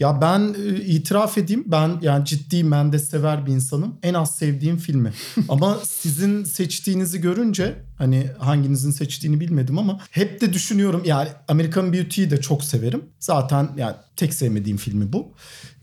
[0.00, 3.98] Ya ben e, itiraf edeyim ben yani ciddi Mendes sever bir insanım.
[4.02, 5.12] En az sevdiğim filmi.
[5.48, 12.30] ama sizin seçtiğinizi görünce hani hanginizin seçtiğini bilmedim ama hep de düşünüyorum yani American Beauty'yi
[12.30, 13.02] de çok severim.
[13.18, 15.34] Zaten yani tek sevmediğim filmi bu.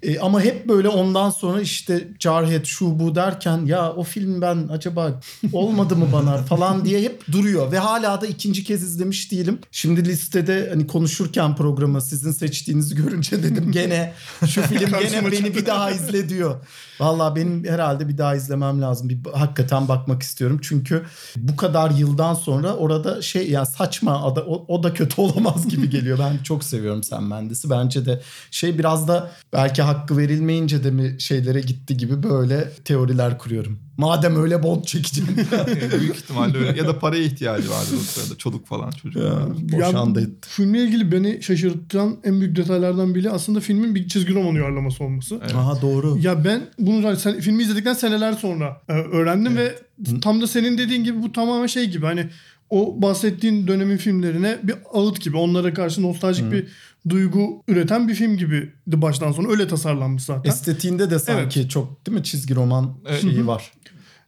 [0.04, 4.68] E, ama hep böyle ondan sonra işte Jarhead şu bu derken ya o film ben
[4.72, 5.20] acaba
[5.54, 7.72] olmadı mı bana falan diye hep duruyor.
[7.72, 9.60] Ve hala da ikinci kez izlemiş değilim.
[9.72, 14.14] Şimdi listede hani konuşurken programı sizin seçtiğinizi görünce dedim gene
[14.48, 16.56] şu film gene beni bir daha izle diyor.
[17.00, 19.10] Valla benim herhalde bir daha izlemem lazım.
[19.10, 20.60] Bir hakikaten bakmak istiyorum.
[20.64, 21.06] Çünkü
[21.36, 25.90] bu kadar yıldan sonra orada şey ya saçma ada- o, o da kötü olamaz gibi
[25.90, 26.20] geliyor.
[26.20, 27.70] Ben çok seviyorum Sam Mendes'i.
[27.70, 33.38] Bence de şey biraz da belki hakkı verilmeyince de mi şeylere gitti gibi böyle teoriler
[33.38, 33.80] kuruyorum.
[33.97, 35.30] Madem öyle bond çekeceğim.
[36.00, 36.78] Büyük ihtimalle öyle.
[36.78, 38.38] Ya da paraya ihtiyacı vardı o sırada.
[38.38, 39.23] Çoluk falan çocuk.
[39.23, 40.50] Ya, boşandı Ya, etti.
[40.50, 45.39] Filmle ilgili beni şaşırtan en büyük detaylardan biri aslında filmin bir çizgi roman uyarlaması olması.
[45.41, 45.56] Evet.
[45.56, 46.17] Aha doğru.
[46.21, 49.76] Ya ben bunu sen- filmi izledikten seneler sonra e, öğrendim ve
[50.21, 52.30] tam da senin dediğin gibi bu tamamen şey gibi hani
[52.69, 56.67] o bahsettiğin dönemin filmlerine bir ağıt gibi onlara karşı nostaljik bir
[57.10, 60.50] duygu üreten bir film gibiydi baştan sona öyle tasarlanmış zaten.
[60.50, 63.22] Estetiğinde de sanki çok değil mi çizgi roman Evet.
[63.22, 63.72] şeyi var.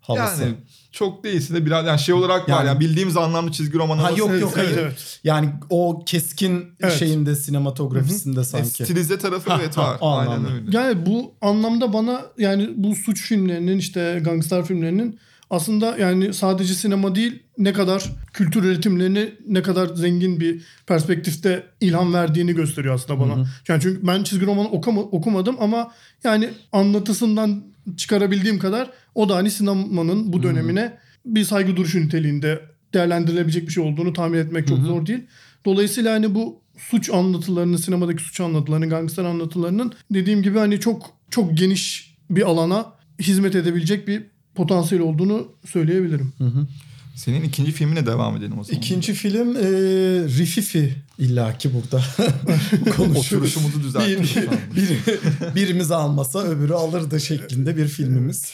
[0.02, 0.44] Havası.
[0.44, 0.56] Yani
[0.92, 4.10] çok değilse de biraz yani şey olarak var Yani- yani bildiğimiz anlamda çizgi roman Ha,
[4.12, 4.78] yok Evet, yok evet, hayır.
[4.78, 5.20] evet.
[5.24, 6.94] Yani o keskin Evet.
[7.00, 8.68] şeyinde sinematografisinde E, sanki.
[8.84, 9.98] stilize tarafı Ha, evet ha, var.
[10.02, 10.54] Aynen anlamda.
[10.54, 10.78] öyle.
[10.78, 17.16] Yani bu anlamda bana yani bu suç filmlerinin işte gangster filmlerinin aslında yani sadece sinema
[17.16, 23.46] değil ne kadar kültür üretimlerini ne kadar zengin bir perspektifte ilham verdiğini gösteriyor aslında bana.
[23.68, 25.92] Yani çünkü ben çizgi roman okuma, okumadım ama
[26.24, 27.64] yani anlatısından
[27.98, 32.62] çıkarabildiğim kadar o da hani sinemanın bu dönemine bir saygı duruşu niteliğinde
[32.94, 35.24] değerlendirilebilecek bir şey olduğunu tahmin etmek çok zor değil.
[35.66, 41.58] Dolayısıyla hani bu suç anlatılarını, sinemadaki suç anlatılarını, gangster anlatılarının dediğim gibi hani çok çok
[41.58, 44.24] geniş bir alana hizmet edebilecek bir
[44.64, 46.34] potansiyel olduğunu söyleyebilirim.
[47.16, 48.82] Senin ikinci filmine devam edelim o zaman.
[48.82, 49.62] İkinci film e,
[50.38, 52.04] Rififi illaki burada
[52.98, 53.34] konuşuruz.
[53.34, 54.38] Oturuşumuzu düzelttik
[54.76, 58.54] Bir, bir- birimiz almasa öbürü alırdı şeklinde bir filmimiz.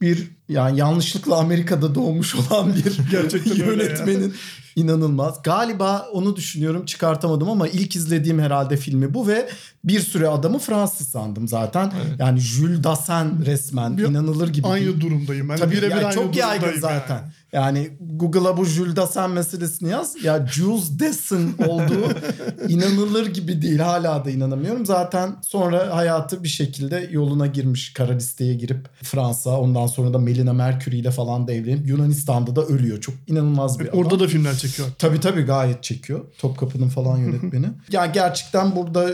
[0.00, 4.34] Bir yani yanlışlıkla Amerika'da doğmuş olan bir yönetmenin
[4.76, 5.42] inanılmaz.
[5.42, 9.48] Galiba onu düşünüyorum çıkartamadım ama ilk izlediğim herhalde filmi bu ve
[9.84, 11.92] bir süre adamı Fransız sandım zaten.
[12.18, 14.74] Yani Jules Dassin resmen Bir- inanılır gibi değil.
[14.74, 15.48] Aynı durumdayım.
[15.48, 17.14] Ben Tabii birebir ya aynı çok yaygın zaten.
[17.14, 17.30] yani.
[17.52, 20.24] Yani Google'a bu Jules Dassin meselesini yaz.
[20.24, 22.04] Ya Jules Dassin olduğu
[22.68, 23.78] inanılır gibi değil.
[23.78, 24.86] Hala da inanamıyorum.
[24.86, 27.92] Zaten sonra hayatı bir şekilde yoluna girmiş.
[27.92, 32.62] Kara listeye girip Fransa ondan sonra da Melina Mercury ile falan da evlenip Yunanistan'da da
[32.66, 33.00] ölüyor.
[33.00, 33.98] Çok inanılmaz bir adam.
[33.98, 34.88] Orada da filmler çekiyor.
[34.98, 36.24] Tabii tabii gayet çekiyor.
[36.38, 37.66] Topkapı'nın falan yönetmeni.
[37.92, 39.10] ya gerçekten burada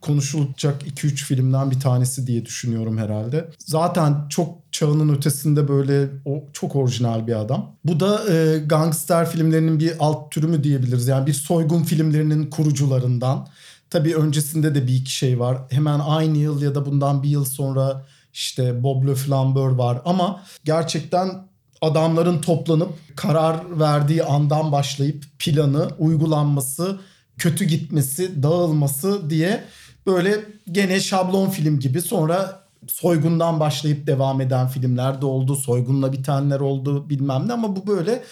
[0.00, 3.48] konuşulacak 2-3 filmden bir tanesi diye düşünüyorum herhalde.
[3.58, 7.76] Zaten çok çağının ötesinde böyle o çok orijinal bir adam.
[7.84, 11.08] Bu da e, gangster filmlerinin bir alt türü mü diyebiliriz.
[11.08, 13.48] Yani bir soygun filmlerinin kurucularından.
[13.90, 15.58] Tabii öncesinde de bir iki şey var.
[15.70, 20.02] Hemen aynı yıl ya da bundan bir yıl sonra işte Bob Le Flambeur var.
[20.04, 21.47] Ama gerçekten
[21.80, 27.00] adamların toplanıp karar verdiği andan başlayıp planı, uygulanması,
[27.38, 29.64] kötü gitmesi, dağılması diye
[30.06, 35.56] böyle gene şablon film gibi sonra soygundan başlayıp devam eden filmler de oldu.
[35.56, 38.24] Soygunla bitenler oldu bilmem ne ama bu böyle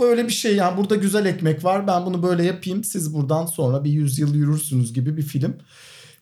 [0.00, 3.84] böyle bir şey yani burada güzel ekmek var ben bunu böyle yapayım siz buradan sonra
[3.84, 5.56] bir yüzyıl yürürsünüz gibi bir film.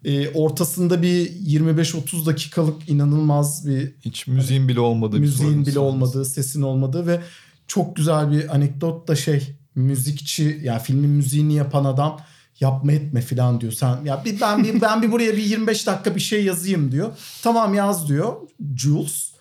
[0.09, 6.62] Ee, ortasında bir 25-30 dakikalık inanılmaz bir Hiç müziğin bile olmadığı müziğin bile olmadığı, sesin
[6.62, 7.21] olmadığı ve
[7.66, 12.21] çok güzel bir anekdot da şey müzikçi yani filmin müziğini yapan adam
[12.61, 13.73] yapma etme falan diyor.
[13.73, 17.12] Sen ya bir ben bir ben bir buraya bir 25 dakika bir şey yazayım diyor.
[17.42, 18.35] Tamam yaz diyor.
[18.77, 19.33] Jules.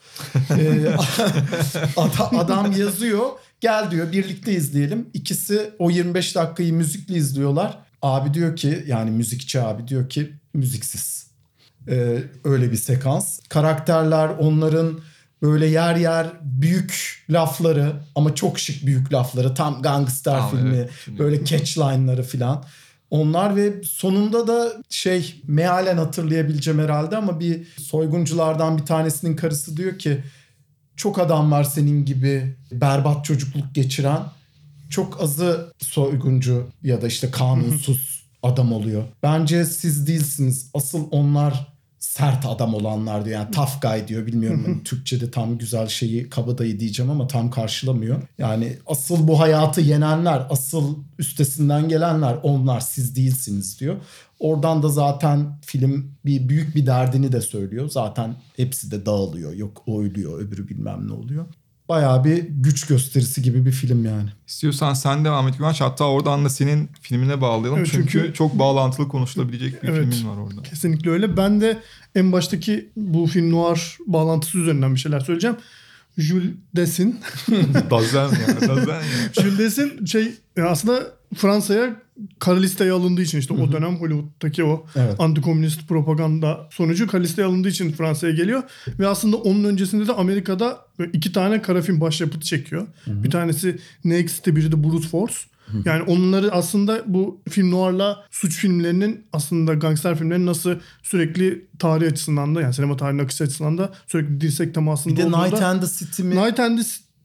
[0.51, 0.95] Ee,
[1.97, 3.25] ada- adam yazıyor.
[3.62, 5.10] Gel diyor birlikte izleyelim.
[5.13, 7.80] İkisi o 25 dakikayı müzikle izliyorlar.
[8.01, 11.28] Abi diyor ki yani müzikçi abi diyor ki müziksiz.
[11.88, 13.39] Ee, öyle bir sekans.
[13.50, 15.00] Karakterler onların
[15.41, 20.89] böyle yer yer büyük lafları ama çok şık büyük lafları tam gangster Tamam, filmi evet,
[21.06, 22.63] şimdi- böyle catchline'ları filan.
[23.10, 30.00] Onlar ve sonunda da şey mealen hatırlayabileceğim herhalde ama bir soygunculardan bir tanesinin karısı diyor
[30.00, 30.24] ki
[30.96, 34.22] çok adam var senin gibi berbat çocukluk geçiren
[34.89, 39.04] çok azı soyguncu ya da işte kanunsuz adam oluyor.
[39.23, 40.69] Bence siz değilsiniz.
[40.73, 43.39] Asıl onlar sert adam olanlar diyor.
[43.39, 44.26] Yani tough guy diyor.
[44.26, 48.21] Bilmiyorum hani Türkçe'de tam güzel şeyi kabadayı diyeceğim ama tam karşılamıyor.
[48.38, 53.95] Yani asıl bu hayatı yenenler, asıl üstesinden gelenler onlar siz değilsiniz diyor.
[54.39, 57.89] Oradan da zaten film bir büyük bir derdini de söylüyor.
[57.89, 59.54] Zaten hepsi de dağılıyor.
[59.54, 61.45] Yok o ölüyor, öbürü bilmem ne oluyor.
[61.89, 64.30] Bayağı bir güç gösterisi gibi bir film yani.
[64.47, 65.82] İstiyorsan sen devam et Güvenç.
[65.82, 67.80] Hatta oradan da senin filmine bağlayalım.
[67.80, 70.13] Evet, çünkü, çünkü- çok bağlantılı konuşulabilecek bir Evet.
[70.13, 70.62] filmin var orada.
[70.62, 71.38] Kesinlikle öyle.
[71.38, 71.78] Ben de
[72.15, 75.58] en baştaki bu film noir bağlantısı üzerinden bir şeyler söyleyeceğim.
[76.17, 77.19] Jules Dessin.
[77.91, 78.62] Dazen ya.
[78.69, 79.01] Dazen ya.
[79.41, 81.03] Jules Dessin şey e, aslında
[81.36, 81.95] Fransa'ya
[82.39, 85.15] kara listeye alındığı için işte o dönem Hollywood'daki o Evet.
[85.19, 88.63] antikomünist propaganda sonucu kara listeye alındığı için Fransa'ya geliyor.
[88.99, 90.77] Ve aslında onun öncesinde de Amerika'da
[91.13, 92.88] iki tane kara film başyapıtı çekiyor.
[93.08, 95.36] Bir tanesi Next'te biri de Brute Force.
[95.86, 102.56] Yani onları aslında bu film noir'la suç filmlerinin aslında gangster filmlerin nasıl sürekli tarih açısından
[102.56, 105.82] da yani sinema tarihinin akışı açısından da sürekli dirsek temasında Bir de olduğunda- Night and
[105.82, 106.36] the City mi?
[106.36, 106.84] Night and the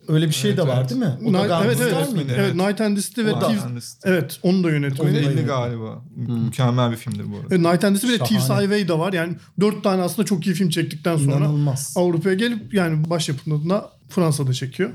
[0.09, 0.91] Öyle bir şey Evet, de var evet.
[0.91, 1.17] değil mi?
[1.25, 2.35] O da Night, evet gangster evet, miydi?
[2.37, 2.55] evet.
[2.55, 3.99] Night and the City ve da Thieves.
[4.05, 5.15] Evet onun da yönetmeni.
[5.15, 6.03] Da 50 galiba.
[6.17, 7.47] Mükemmel bir filmdir bu arada.
[7.51, 8.51] Evet, Night and the City ve Thieves.
[8.51, 9.13] Highway de var.
[9.13, 11.95] Yani dört tane aslında çok iyi film çektikten sonra İnanılmaz.
[11.97, 14.91] Avrupa'ya gelip yani başyapımını da Fransa'da çekiyor.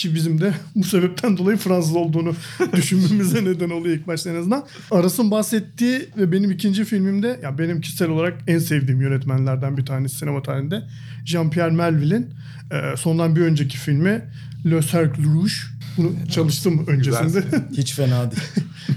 [0.00, 2.34] Ki bizim de bu sebepten dolayı Fransız olduğunu
[2.72, 4.66] düşünmemize neden oluyor ilk başta en azından.
[4.90, 10.16] Aras'ın bahsettiği ve benim ikinci filmimde ya benim kişisel olarak en sevdiğim yönetmenlerden bir tanesi
[10.16, 10.82] sinema tarihinde
[11.24, 12.30] Jean-Pierre Melville'in
[12.70, 14.22] e, sondan bir önceki filmi
[14.66, 15.52] Le Cercle Rouge.
[15.96, 17.44] Bunu çalıştım öncesinde.
[17.76, 18.42] Hiç fena değil.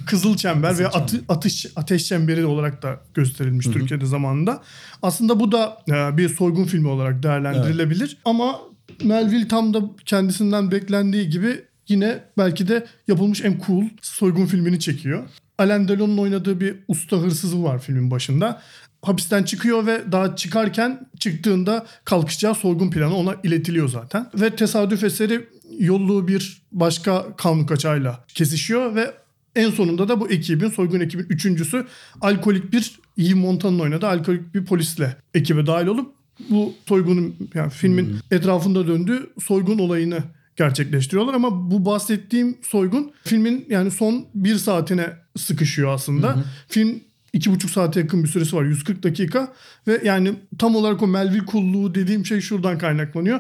[0.06, 4.62] Kızıl Çember Kızıl ve atı, atış, Ateş Çemberi olarak da gösterilmiş Türkiye'de zamanında.
[5.02, 8.18] Aslında bu da e, bir soygun filmi olarak değerlendirilebilir.
[8.26, 8.60] Ama
[9.04, 15.24] Melville tam da kendisinden beklendiği gibi yine belki de yapılmış en cool soygun filmini çekiyor.
[15.58, 18.62] Alain Delon'un oynadığı bir usta hırsızı var filmin başında.
[19.02, 24.30] Hapisten çıkıyor ve daha çıkarken çıktığında kalkışacağı soygun planı ona iletiliyor zaten.
[24.36, 29.14] Ve tesadüf eseri yolluğu bir başka kanun kaçağıyla kesişiyor ve
[29.56, 31.86] en sonunda da bu ekibin, soygun ekibin üçüncüsü
[32.22, 36.14] alkolik bir Yves Montan'ın oynadığı alkolik bir polisle ekibe dahil olup
[36.50, 40.18] bu soygunun yani filmin etrafında döndüğü soygun olayını
[40.56, 46.44] gerçekleştiriyorlar ama bu bahsettiğim soygun filmin yani son bir saatine sıkışıyor aslında.
[46.68, 47.00] Film
[47.34, 48.64] iki buçuk saate yakın bir süresi var.
[48.64, 49.54] 140 dakika
[49.88, 53.40] ve yani tam olarak o Melville kulluğu dediğim şey şuradan kaynaklanıyor.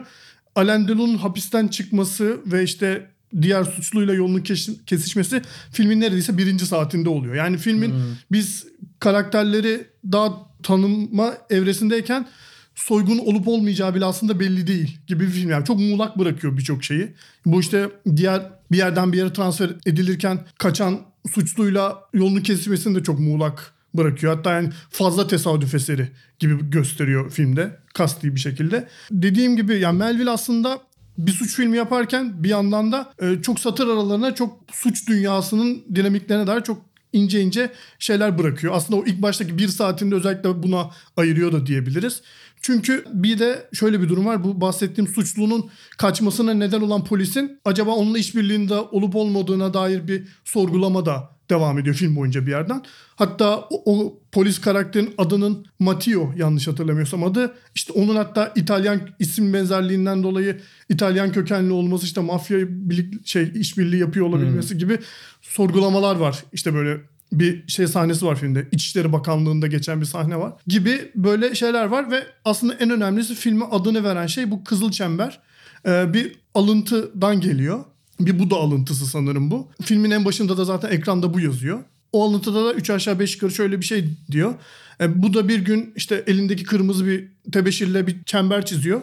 [0.56, 3.10] Alain Delon'un hapisten çıkması ve işte
[3.41, 7.36] diğer suçluyla yolunun keş- kesişmesi filmin neredeyse birinci saatinde oluyor.
[7.36, 7.93] Yani filmin
[8.32, 8.65] biz
[8.99, 12.27] karakterleri daha tanıma evresindeyken
[12.76, 15.50] soygun olup olmayacağı bile aslında belli değil gibi bir film.
[15.50, 17.14] Yani çok muğlak bırakıyor birçok şeyi.
[17.46, 21.00] Bu işte diğer bir yerden bir yere transfer edilirken kaçan
[21.34, 24.36] suçluyla yolunun kesişmesini de çok muğlak bırakıyor.
[24.36, 26.10] Hatta yani fazla tesadüf eseri
[26.40, 27.80] gibi gösteriyor filmde.
[27.94, 28.88] Kasti bir şekilde.
[29.12, 30.80] Dediğim gibi yani Melville aslında
[31.18, 36.48] bir suç filmi yaparken bir yandan da e, çok satır aralarına çok suç dünyasının dinamiklerine
[36.48, 36.82] dair çok
[37.14, 38.74] ince ince şeyler bırakıyor.
[38.76, 42.22] Aslında o ilk baştaki bir saatinde özellikle buna ayırıyor da diyebiliriz.
[42.63, 44.43] Çünkü bir de şöyle bir durum var.
[44.43, 51.06] Bu bahsettiğim suçlunun kaçmasına neden olan polisin acaba onunla işbirliğinde olup olmadığına dair bir sorgulama
[51.06, 52.84] da devam ediyor film boyunca bir yerden.
[53.15, 57.54] Hatta o, o polis karakterin adının Matteo yanlış hatırlamıyorsam adı.
[57.76, 63.99] İşte onun hatta İtalyan isim benzerliğinden dolayı İtalyan kökenli olması işte mafya birlik, şey işbirliği
[63.99, 64.99] yapıyor olabilmesi gibi
[65.41, 66.43] sorgulamalar var.
[66.54, 67.02] İşte böyle
[67.39, 68.67] bir şey sahnesi var filmde.
[68.72, 70.54] İçişleri Bakanlığı'nda geçen bir sahne var.
[70.67, 75.39] Gibi böyle şeyler var ve aslında en önemlisi filme adını veren şey bu Kızıl Çember.
[75.86, 77.84] Ee, bir alıntıdan geliyor.
[78.19, 79.67] Bir Buda alıntısı sanırım bu.
[79.82, 81.80] Filmin en başında da zaten ekranda bu yazıyor.
[82.12, 84.54] O alıntıda da 3 aşağı 5 yukarı şöyle bir şey diyor.
[85.02, 89.02] E, bu da bir gün işte elindeki kırmızı bir tebeşirle bir çember çiziyor.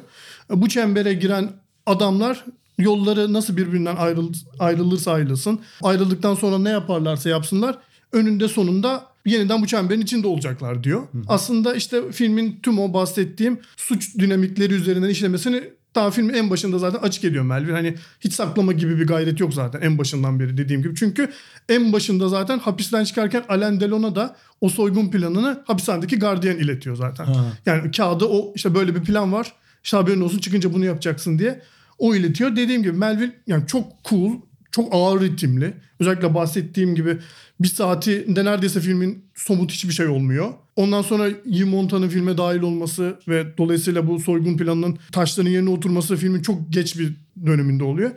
[0.51, 1.51] E, bu çembere giren
[1.87, 2.45] adamlar
[2.79, 5.61] yolları nasıl birbirinden ayrıl, ayrılırsa ayrılsın.
[5.83, 7.79] Ayrıldıktan sonra ne yaparlarsa yapsınlar.
[8.13, 11.03] Önünde sonunda yeniden bu çemberin içinde olacaklar diyor.
[11.29, 15.63] Aslında işte filmin tüm o bahsettiğim suç dinamikleri üzerinden işlemesini
[15.95, 17.73] daha filmin en başında zaten açık ediyor Melvin.
[17.73, 20.95] Hani hiç saklama gibi bir gayret yok zaten en başından beri dediğim gibi.
[20.95, 21.31] Çünkü
[21.69, 27.25] en başında zaten hapisten çıkarken Alain Delon'a da o soygun planını hapishanedeki gardiyan iletiyor zaten.
[27.25, 27.53] Ha.
[27.67, 29.53] Yani kağıda o işte böyle bir plan var.
[29.85, 31.63] İşte haberin olsun çıkınca bunu yapacaksın diye.
[31.99, 32.57] O iletiyor.
[32.57, 34.33] Dediğim gibi Melville yani çok cool,
[34.73, 35.75] çok ağır ritimli.
[36.01, 37.19] Özellikle bahsettiğim gibi
[37.61, 40.53] bir saatinde neredeyse filmin somut hiçbir şey olmuyor.
[40.77, 46.17] Ondan sonra Yves Montan'ın filme dahil olması ve dolayısıyla bu soygun planının taşların yerine oturması
[46.17, 47.13] filmin çok geç bir
[47.47, 48.11] döneminde oluyor.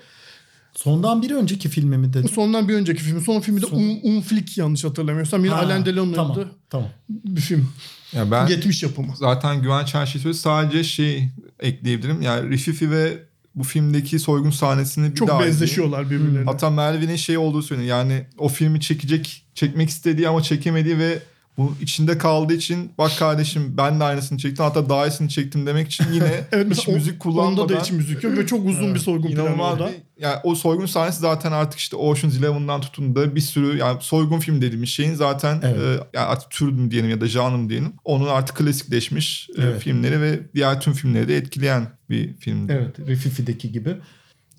[0.75, 2.27] Sondan bir önceki filmi mi dedin?
[2.27, 3.21] Sondan bir önceki film.
[3.21, 5.45] Son filmi de Son- Un, Un Flick yanlış hatırlamıyorsam.
[5.45, 6.37] Yine Ha, Alain Delon'un tamam,
[6.69, 6.89] tamam.
[7.09, 7.69] bir film.
[8.13, 9.13] Ya ben 70 yapımı.
[9.15, 10.37] zaten Güven Çarşı söyledi.
[10.39, 12.21] Sadece şey ekleyebilirim.
[12.21, 13.17] Yani Rififi ve
[13.55, 16.45] bu filmdeki soygun sahnesini bir Çok daha benzeşiyorlar birbirlerine.
[16.45, 17.97] Hatta Melvin'in şey olduğu söyleniyor.
[17.97, 21.19] Yani o filmi çekecek, çekmek istediği ama çekemediği ve
[21.57, 25.87] bu içinde kaldığı için bak kardeşim ben de aynısını çektim hatta daha iyisini çektim demek
[25.87, 28.95] için yine Evet hiç o- müzik kullanmadan Onda da hiç müzik yok ve çok uzun
[28.95, 29.87] bir soygun planı İnanılmaz orada.
[29.91, 33.97] bir, yani o soygun sahnesi zaten artık işte Ocean's Eleven'dan tutun da bir sürü yani
[34.01, 35.77] soygun film dediğimiz şeyin zaten Evet.
[35.77, 37.93] e, yani artık tür mü diyelim ya da janr mı diyelim.
[38.03, 39.81] Onun artık klasikleşmiş e, Evet.
[39.81, 42.69] filmleri ve diğer tüm filmleri de etkileyen bir film.
[42.69, 43.95] Evet Rififi'deki gibi.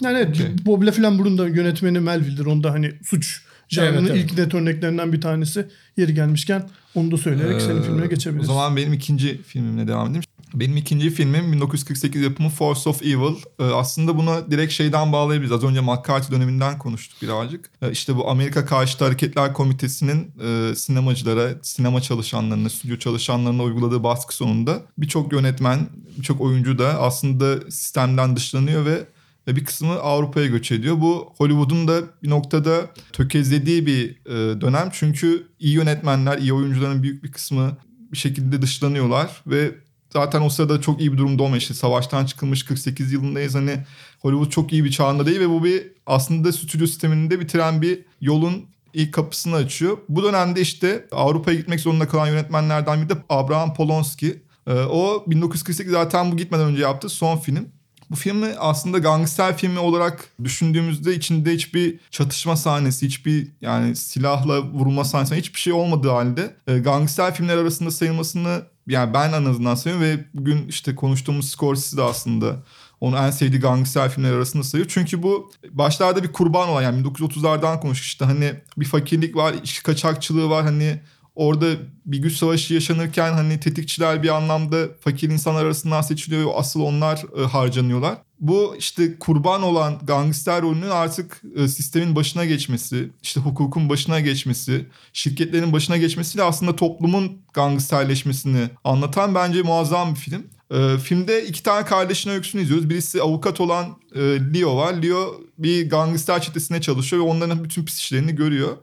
[0.02, 0.46] Yani evet Okey.
[0.66, 2.46] Bob Laflameur'un da yönetmeni Melville'dir.
[2.46, 4.30] Onda hani suç janrının Evet, evet.
[4.30, 5.66] ilk net örneklerinden bir tanesi.
[5.96, 8.50] Yeri gelmişken onu da söyleyerek senin Ee, filmine geçebiliriz.
[8.50, 10.24] O zaman benim ikinci filmimle devam edeyim.
[10.54, 13.36] Benim ikinci filmim 1948 yapımı Force of Evil.
[13.58, 15.52] Ee, aslında buna direkt şeyden bağlayabiliriz.
[15.52, 17.70] Az önce McCarthy döneminden konuştuk birazcık.
[17.82, 24.36] Ee, işte bu Amerika Karşıtı Hareketler Komitesi'nin e, sinemacılara, sinema çalışanlarına, stüdyo çalışanlarına uyguladığı baskı
[24.36, 29.04] sonunda birçok yönetmen, birçok oyuncu da aslında sistemden dışlanıyor ve
[29.46, 31.00] ve bir kısmı Avrupa'ya göç ediyor.
[31.00, 34.88] Bu Hollywood'un da bir noktada tökezlediği bir e, dönem.
[34.92, 37.76] Çünkü iyi yönetmenler, iyi oyuncuların büyük bir kısmı
[38.12, 39.74] bir şekilde dışlanıyorlar ve
[40.12, 41.60] zaten o sırada çok iyi bir durumda olmuyor.
[41.60, 43.54] İşte savaştan çıkılmış 48 yılındayız.
[43.54, 43.78] Hani
[44.20, 48.00] Hollywood çok iyi bir çağında değil ve bu bir aslında stüdyo sistemini de bitiren bir
[48.20, 49.98] yolun ilk kapısını açıyor.
[50.08, 54.42] Bu dönemde işte Avrupa'ya gitmek zorunda kalan yönetmenlerden biri de Abraham Polonski.
[54.66, 57.68] Ee, o 1948 zaten bu gitmeden önce yaptığı son film.
[58.10, 65.04] Bu filmi aslında gangster filmi olarak düşündüğümüzde içinde hiçbir çatışma sahnesi, hiçbir yani silahla vurulma
[65.04, 70.08] sahnesi, hiçbir şey olmadığı halde e, gangster filmler arasında sayılmasını yani ben en azından sayıyorum
[70.08, 72.56] ve bugün işte konuştuğumuz Scorsese de aslında
[73.00, 74.90] onu en sevdiği gangster filmler arasında sayıyor.
[74.94, 79.82] Çünkü bu başlarda bir kurban olan yani 1930'lardan konuştuk işte hani bir fakirlik var, içki
[79.82, 81.00] kaçakçılığı var hani
[81.34, 81.66] orada
[82.06, 87.44] bir güç savaşı yaşanırken hani tetikçiler bir anlamda fakir insanlar arasından seçiliyor asıl onlar e,
[87.44, 88.18] harcanıyorlar.
[88.40, 94.86] Bu işte kurban olan gangster rolünün artık e, sistemin başına geçmesi, işte hukukun başına geçmesi,
[95.12, 100.46] şirketlerin başına geçmesiyle aslında toplumun gangsterleşmesini anlatan bence muazzam bir film.
[100.70, 102.90] E, filmde iki tane kardeşin öyküsünü izliyoruz.
[102.90, 105.02] Birisi avukat olan e, Leo var.
[105.02, 108.76] Leo bir gangster çetesine çalışıyor ve onların bütün pis işlerini görüyor.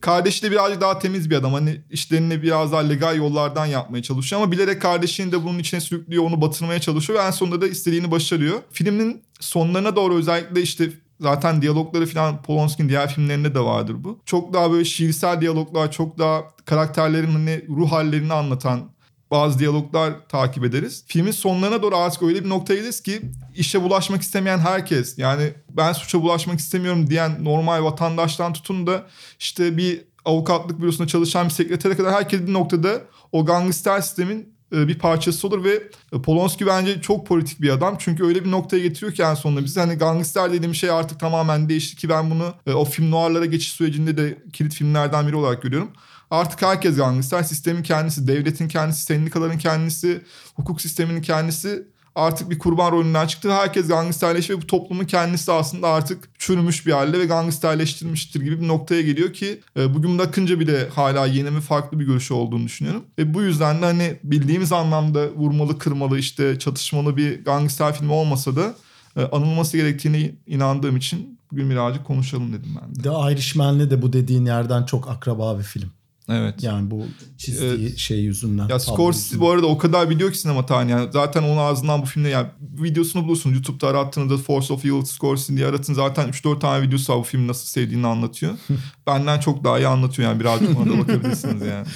[0.00, 1.52] Kardeşi de birazcık daha temiz bir adam.
[1.52, 6.24] Hani işlerini biraz daha legal yollardan yapmaya çalışıyor ama bilerek kardeşini de bunun içine sürüklüyor,
[6.24, 8.62] onu batırmaya çalışıyor ve en sonunda da istediğini başarıyor.
[8.72, 14.20] Filmin sonlarına doğru özellikle işte zaten diyalogları falan Polonski'nin diğer filmlerinde de vardır bu.
[14.26, 18.93] Çok daha böyle şiirsel diyaloglar, çok daha karakterlerin hani ruh hallerini anlatan
[19.34, 21.04] bazı diyaloglar takip ederiz.
[21.06, 23.22] Filmin sonlarına doğru artık öyle bir noktaya geliriz ki
[23.54, 29.06] işe bulaşmak istemeyen herkes yani ben suça bulaşmak istemiyorum diyen normal vatandaştan tutun da
[29.38, 33.00] işte bir avukatlık bürosunda çalışan bir sekretere kadar herkes bir noktada
[33.32, 37.96] o gangster sistemin e, bir parçası olur ve e, Polonski bence çok politik bir adam.
[37.98, 41.68] Çünkü öyle bir noktaya getiriyor ki en sonunda bizi hani gangster dediğim şey artık tamamen
[41.68, 45.62] değişti ki ben bunu e, o film noirlara geçiş sürecinde de kilit filmlerden biri olarak
[45.62, 45.90] görüyorum.
[46.30, 47.42] Artık herkes gangster.
[47.42, 50.22] Sistemin kendisi, devletin kendisi, sendikaların kendisi,
[50.54, 53.52] hukuk sisteminin kendisi artık bir kurban rolünden çıktı.
[53.52, 58.68] Herkes gangsterleşiyor ve bu toplumun kendisi aslında artık çürümüş bir halde ve gangsterleştirilmiştir gibi bir
[58.68, 63.04] noktaya geliyor ki e, bugün bakınca bile hala yeni ve farklı bir görüşü olduğunu düşünüyorum.
[63.18, 68.56] Ve bu yüzden de hani bildiğimiz anlamda vurmalı, kırmalı, işte çatışmalı bir gangster filmi olmasa
[68.56, 68.74] da
[69.16, 73.02] e, anılması gerektiğini inandığım için bugün birazcık konuşalım dedim ben de.
[73.02, 75.90] The Irishman'le de bu dediğin yerden çok akraba bir film.
[76.28, 76.62] Evet.
[76.62, 77.06] Yani bu
[77.38, 78.68] çizdiği şey yüzünden.
[78.68, 80.90] Ya Scorsese bu arada o kadar biliyor ki sinema tarihini.
[80.90, 83.56] Yani zaten onun ağzından bu filmde yani videosunu bulursunuz.
[83.56, 85.94] YouTube'da arattığınızda Force of Evil Scorsese diye aratın.
[85.94, 88.52] Zaten 3-4 tane videosu var bu filmi nasıl sevdiğini anlatıyor.
[89.06, 91.86] Benden çok daha iyi anlatıyor yani birazcık ona da bakabilirsiniz yani.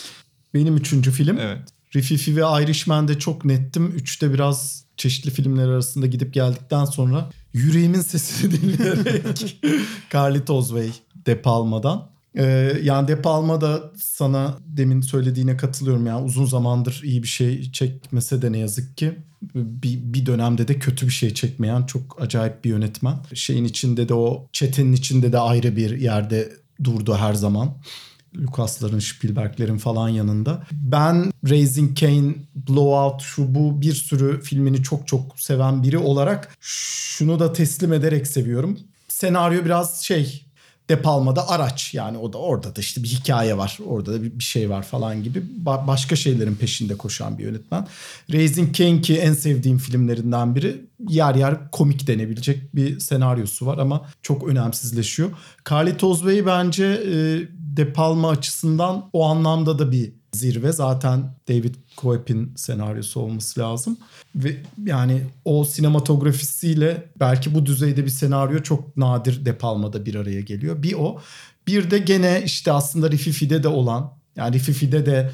[0.54, 1.38] Benim üçüncü film.
[1.38, 1.58] Evet.
[1.96, 3.92] Rififi ve Irishman'de çok nettim.
[3.96, 9.60] Üçte biraz çeşitli filmler arasında gidip geldikten sonra yüreğimin sesini dinleyerek
[10.12, 10.90] Carlitos Way
[11.26, 12.17] De Palma'dan.
[12.36, 16.06] Ee, yani De Palma da sana demin söylediğine katılıyorum.
[16.06, 19.12] Yani uzun zamandır iyi bir şey çekmese de ne yazık ki
[19.54, 23.16] bir, bir dönemde de kötü bir şey çekmeyen çok acayip bir yönetmen.
[23.34, 26.52] Şeyin içinde de o çetenin içinde de ayrı bir yerde
[26.84, 27.74] durdu her zaman.
[28.36, 30.62] Lucas'ların, Spielberg'lerin falan yanında.
[30.72, 37.40] Ben Raising Cain, Blowout şu bu bir sürü filmini çok çok seven biri olarak şunu
[37.40, 38.78] da teslim ederek seviyorum.
[39.08, 40.47] Senaryo biraz şey
[40.88, 44.44] De Palma'da araç yani o da orada da işte bir hikaye var orada da bir,
[44.44, 47.86] şey var falan gibi Ba- başka şeylerin peşinde koşan bir yönetmen.
[48.32, 54.06] Raising Cain ki en sevdiğim filmlerinden biri yer yer komik denebilecek bir senaryosu var ama
[54.22, 55.30] çok önemsizleşiyor.
[55.70, 57.12] Carlitos Way bence e,
[57.76, 60.72] De Palma açısından o anlamda da bir zirve.
[60.72, 63.98] Zaten David Coep'in senaryosu olması lazım.
[64.34, 70.40] Ve yani o sinematografisiyle belki bu düzeyde bir senaryo çok nadir De Palma'da bir araya
[70.40, 70.82] geliyor.
[70.82, 71.20] Bir o.
[71.66, 75.30] Bir de gene işte aslında Rififi'de de olan Yani Rififi'de de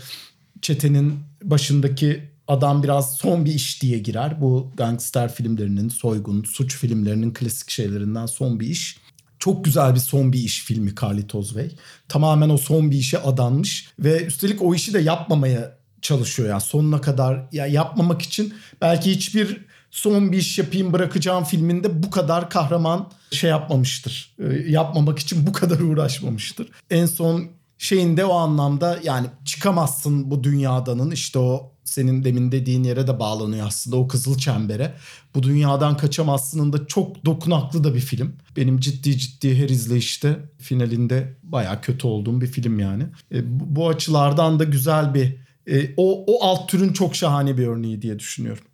[0.62, 4.40] çetenin başındaki adam biraz son bir iş diye girer.
[4.40, 9.03] Bu gangster filmlerinin, soygun, suç filmlerinin klasik şeylerinden son bir iş.
[9.44, 11.76] Çok güzel bir son bir iş filmi Carlitos Ozvey.
[12.08, 17.00] Tamamen o son bir işe adanmış ve üstelik o işi de yapmamaya çalışıyor yani sonuna
[17.00, 23.10] kadar ya yapmamak için belki hiçbir son bir iş yapayım bırakacağım filminde bu kadar kahraman
[23.30, 24.34] şey yapmamıştır.
[24.38, 26.68] Ee, yapmamak için bu kadar uğraşmamıştır.
[26.90, 33.06] En son şeyinde o anlamda yani çıkamazsın bu dünyadanın işte o senin demin dediğin yere
[33.06, 34.94] de bağlanıyor aslında o kızıl çembere.
[35.34, 38.32] Bu dünyadan kaçamazsın'ın da çok dokunaklı da bir film.
[38.56, 43.02] Benim ciddi ciddi her izleyişte finalinde baya kötü olduğum bir film yani.
[43.32, 48.02] E, bu, açılardan da güzel bir e, o, o alt türün çok şahane bir örneği
[48.02, 48.64] diye düşünüyorum.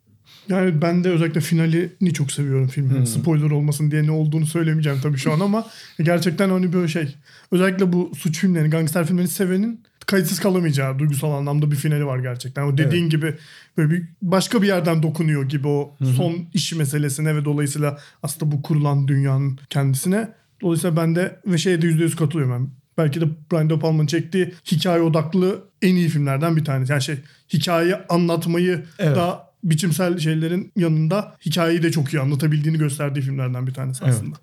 [0.49, 2.97] Yani ben de özellikle finalini çok seviyorum filmin.
[2.97, 3.07] Hmm.
[3.07, 5.67] Spoiler olmasın diye ne olduğunu söylemeyeceğim tabii şu an ama
[6.03, 7.15] gerçekten hani böyle şey.
[7.51, 12.63] Özellikle bu suç filmlerini, gangster filmlerini sevenin kayıtsız kalamayacağı duygusal anlamda bir finali var gerçekten.
[12.63, 13.35] O dediğin gibi
[13.77, 18.63] böyle bir başka bir yerden dokunuyor gibi o son işi meselesine ve dolayısıyla aslında bu
[18.63, 20.29] kurulan dünyanın kendisine.
[20.63, 22.55] Dolayısıyla ben de ve şeye de %100 katılıyorum.
[22.55, 26.93] Ben belki de Brian De Palma'nın çektiği hikaye odaklı en iyi filmlerden bir tanesi.
[26.93, 27.17] Yani şey
[27.53, 29.17] hikayeyi anlatmayı Evet.
[29.17, 34.15] da biçimsel şeylerin yanında hikayeyi de çok iyi anlatabildiğini gösterdiği filmlerden bir tanesi Evet.
[34.15, 34.37] aslında.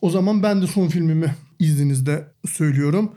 [0.00, 3.12] O zaman ben de son filmimi izninizle söylüyorum.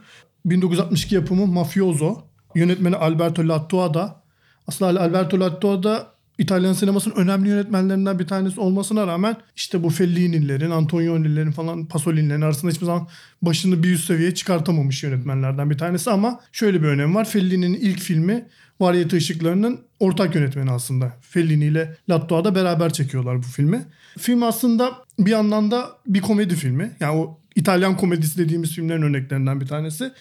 [0.50, 2.22] 1962 yapımı Mafioso.
[2.54, 4.22] Yönetmeni Alberto Lattuada.
[4.66, 11.50] Aslında Alberto Lattuada İtalyan sinemasının önemli yönetmenlerinden bir tanesi olmasına rağmen işte bu Fellini'lerin, Antonioni'lerin
[11.50, 13.08] falan Pasolini'lerin arasında hiçbir zaman
[13.42, 17.24] başını bir üst seviyeye çıkartamamış yönetmenlerden bir tanesi ama şöyle bir önemi var.
[17.24, 18.46] Fellini'nin ilk filmi
[18.80, 21.16] Varyete Işıkları'nın ortak yönetmeni aslında.
[21.20, 23.84] Fellini ile Lattuada beraber çekiyorlar bu filmi.
[24.18, 26.96] Film aslında bir yandan da bir komedi filmi.
[27.00, 30.12] Yani o İtalyan komedisi dediğimiz filmlerin örneklerinden bir tanesi.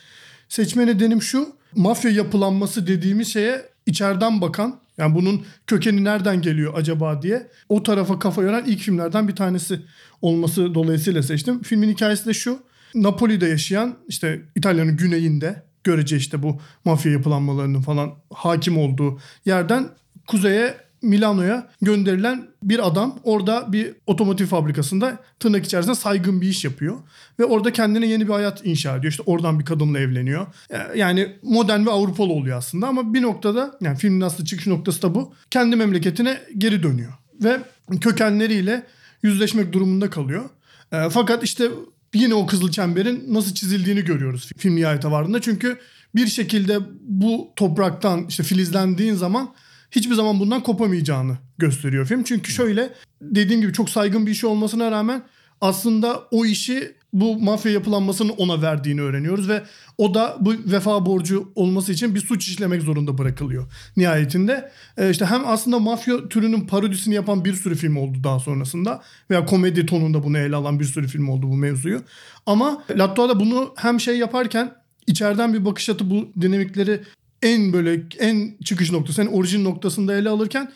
[0.50, 1.50] Seçme nedenim şu.
[1.76, 8.20] Mafya yapılanması dediğimiz şeye içeriden bakan yani bunun kökeni nereden geliyor acaba diye o tarafa
[8.20, 9.80] kafa yoran ilk filmlerden bir tanesi
[10.22, 11.62] olması dolayısıyla seçtim.
[11.64, 12.60] Filmin hikayesi de şu.
[12.96, 19.90] Napoli'de yaşayan işte İtalya'nın güneyinde görece işte bu mafya yapılanmalarının falan hakim olduğu yerden
[20.28, 26.98] kuzeye Milano'ya gönderilen bir adam orada bir otomotiv fabrikasında tırnak içerisinde saygın bir iş yapıyor.
[27.40, 29.12] Ve orada kendine yeni bir hayat inşa ediyor.
[29.12, 30.48] İşte oradan bir kadınla evleniyor.
[30.70, 35.02] Ee, Yani modern ve Avrupalı oluyor aslında ama bir noktada yani filmin aslında çıkış noktası
[35.02, 35.34] da bu.
[35.52, 37.14] Kendi memleketine geri dönüyor.
[37.44, 37.60] Ve
[38.02, 38.84] kökenleriyle
[39.24, 40.44] yüzleşmek durumunda kalıyor.
[40.92, 41.70] Ee, Fakat işte
[42.14, 45.42] yine o kızıl çemberin nasıl çizildiğini görüyoruz film nihayete vardığında.
[45.42, 45.78] Çünkü
[46.16, 49.54] bir şekilde bu topraktan işte filizlendiğin zaman
[49.92, 52.24] hiçbir zaman bundan kopamayacağını gösteriyor film.
[52.24, 55.24] Çünkü şöyle dediğim gibi çok saygın bir işi olmasına rağmen
[55.62, 59.64] aslında o işi bu mafya yapılanmasının ona verdiğini öğreniyoruz ve
[59.98, 63.66] o da bu vefa borcu olması için bir suç işlemek zorunda bırakılıyor
[63.98, 64.72] nihayetinde.
[64.98, 69.46] Ee, işte hem aslında mafya türünün parodisini yapan bir sürü film oldu daha sonrasında veya
[69.46, 72.02] komedi tonunda bunu ele alan bir sürü film oldu bu mevzuyu.
[72.46, 74.76] Ama Lattuada bunu hem şey yaparken
[75.08, 77.02] içeriden bir bakış atı bu dinamikleri
[77.42, 80.72] en böyle en çıkış noktası, en orijin noktasında ele alırken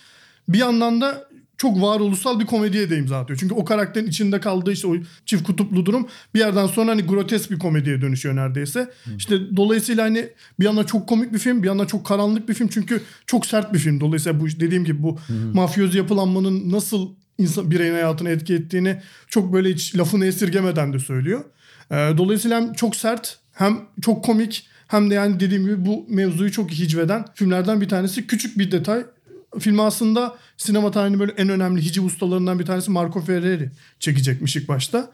[0.47, 3.39] bir yandan da çok varoluşsal bir komediye de imza atıyor.
[3.39, 4.95] Çünkü o karakterin içinde kaldığı işte o
[5.25, 8.91] çift kutuplu durum bir yerden sonra hani grotesk bir komediye dönüşüyor neredeyse.
[9.17, 12.67] İşte dolayısıyla hani bir yandan çok komik bir film, bir yandan çok karanlık bir film.
[12.67, 13.99] Çünkü çok sert bir film.
[13.99, 15.19] Dolayısıyla bu dediğim gibi bu
[15.53, 21.43] mafyoz yapılanmanın nasıl insan bireyin hayatını etki ettiğini çok böyle hiç lafını esirgemeden de söylüyor.
[21.91, 26.51] Ee, dolayısıyla hem çok sert hem çok komik hem de yani dediğim gibi bu mevzuyu
[26.51, 28.27] çok iyi hicveden filmlerden bir tanesi.
[28.27, 29.05] Küçük bir detay.
[29.59, 33.69] Filmi aslında sinema tarihinin böyle en önemli hiciv ustalarından bir tanesi Marco Ferreri
[33.99, 35.11] çekecekmiş ilk başta.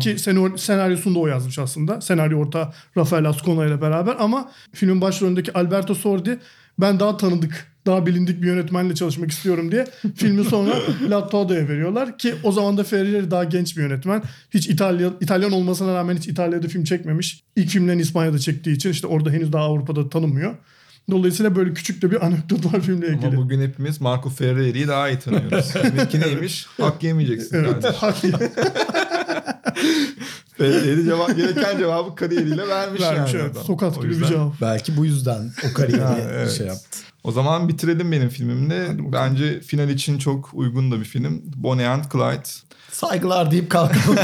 [0.00, 2.00] Ki senor- senaryosunu da o yazmış aslında.
[2.00, 6.38] Senaryo orta Rafael Ascona ile beraber ama filmin başrolündeki Alberto Sordi
[6.78, 9.86] ben daha tanıdık, daha bilindik bir yönetmenle çalışmak istiyorum diye
[10.16, 10.74] filmi sonra
[11.10, 14.22] Lattuada'ya veriyorlar ki o zaman da Ferreri daha genç bir yönetmen.
[14.50, 17.42] Hiç İtalya İtalyan olmasına rağmen hiç İtalya'da film çekmemiş.
[17.56, 20.54] İlk filmlerini İspanya'da çektiği için işte orada henüz daha Avrupa'da tanınmıyor.
[21.10, 23.26] Dolayısıyla böyle küçük de bir anekdot var filmle ilgili.
[23.26, 25.72] Ama bugün hepimiz Marco Ferreri'yi daha iyi tanıyoruz.
[25.82, 26.66] Kiminki neymiş?
[26.80, 27.82] Hak yemeyeceksin Evet.
[28.00, 28.32] kardeşim.
[30.58, 33.56] Ferreri cevap, gereken cevabı kariyeriyle vermiş, Vermiş yani evet.
[33.82, 34.02] adam.
[34.02, 34.60] Gibi bir cevap.
[34.60, 36.50] Belki bu yüzden o kariyeri Ha, evet.
[36.50, 36.98] şey yaptı.
[37.24, 38.88] O zaman bitirelim benim filmimle.
[39.12, 41.42] Bence final için çok uygun da bir film.
[41.56, 42.48] Bonnie and Clyde.
[42.92, 44.18] Saygılar deyip kalkalım.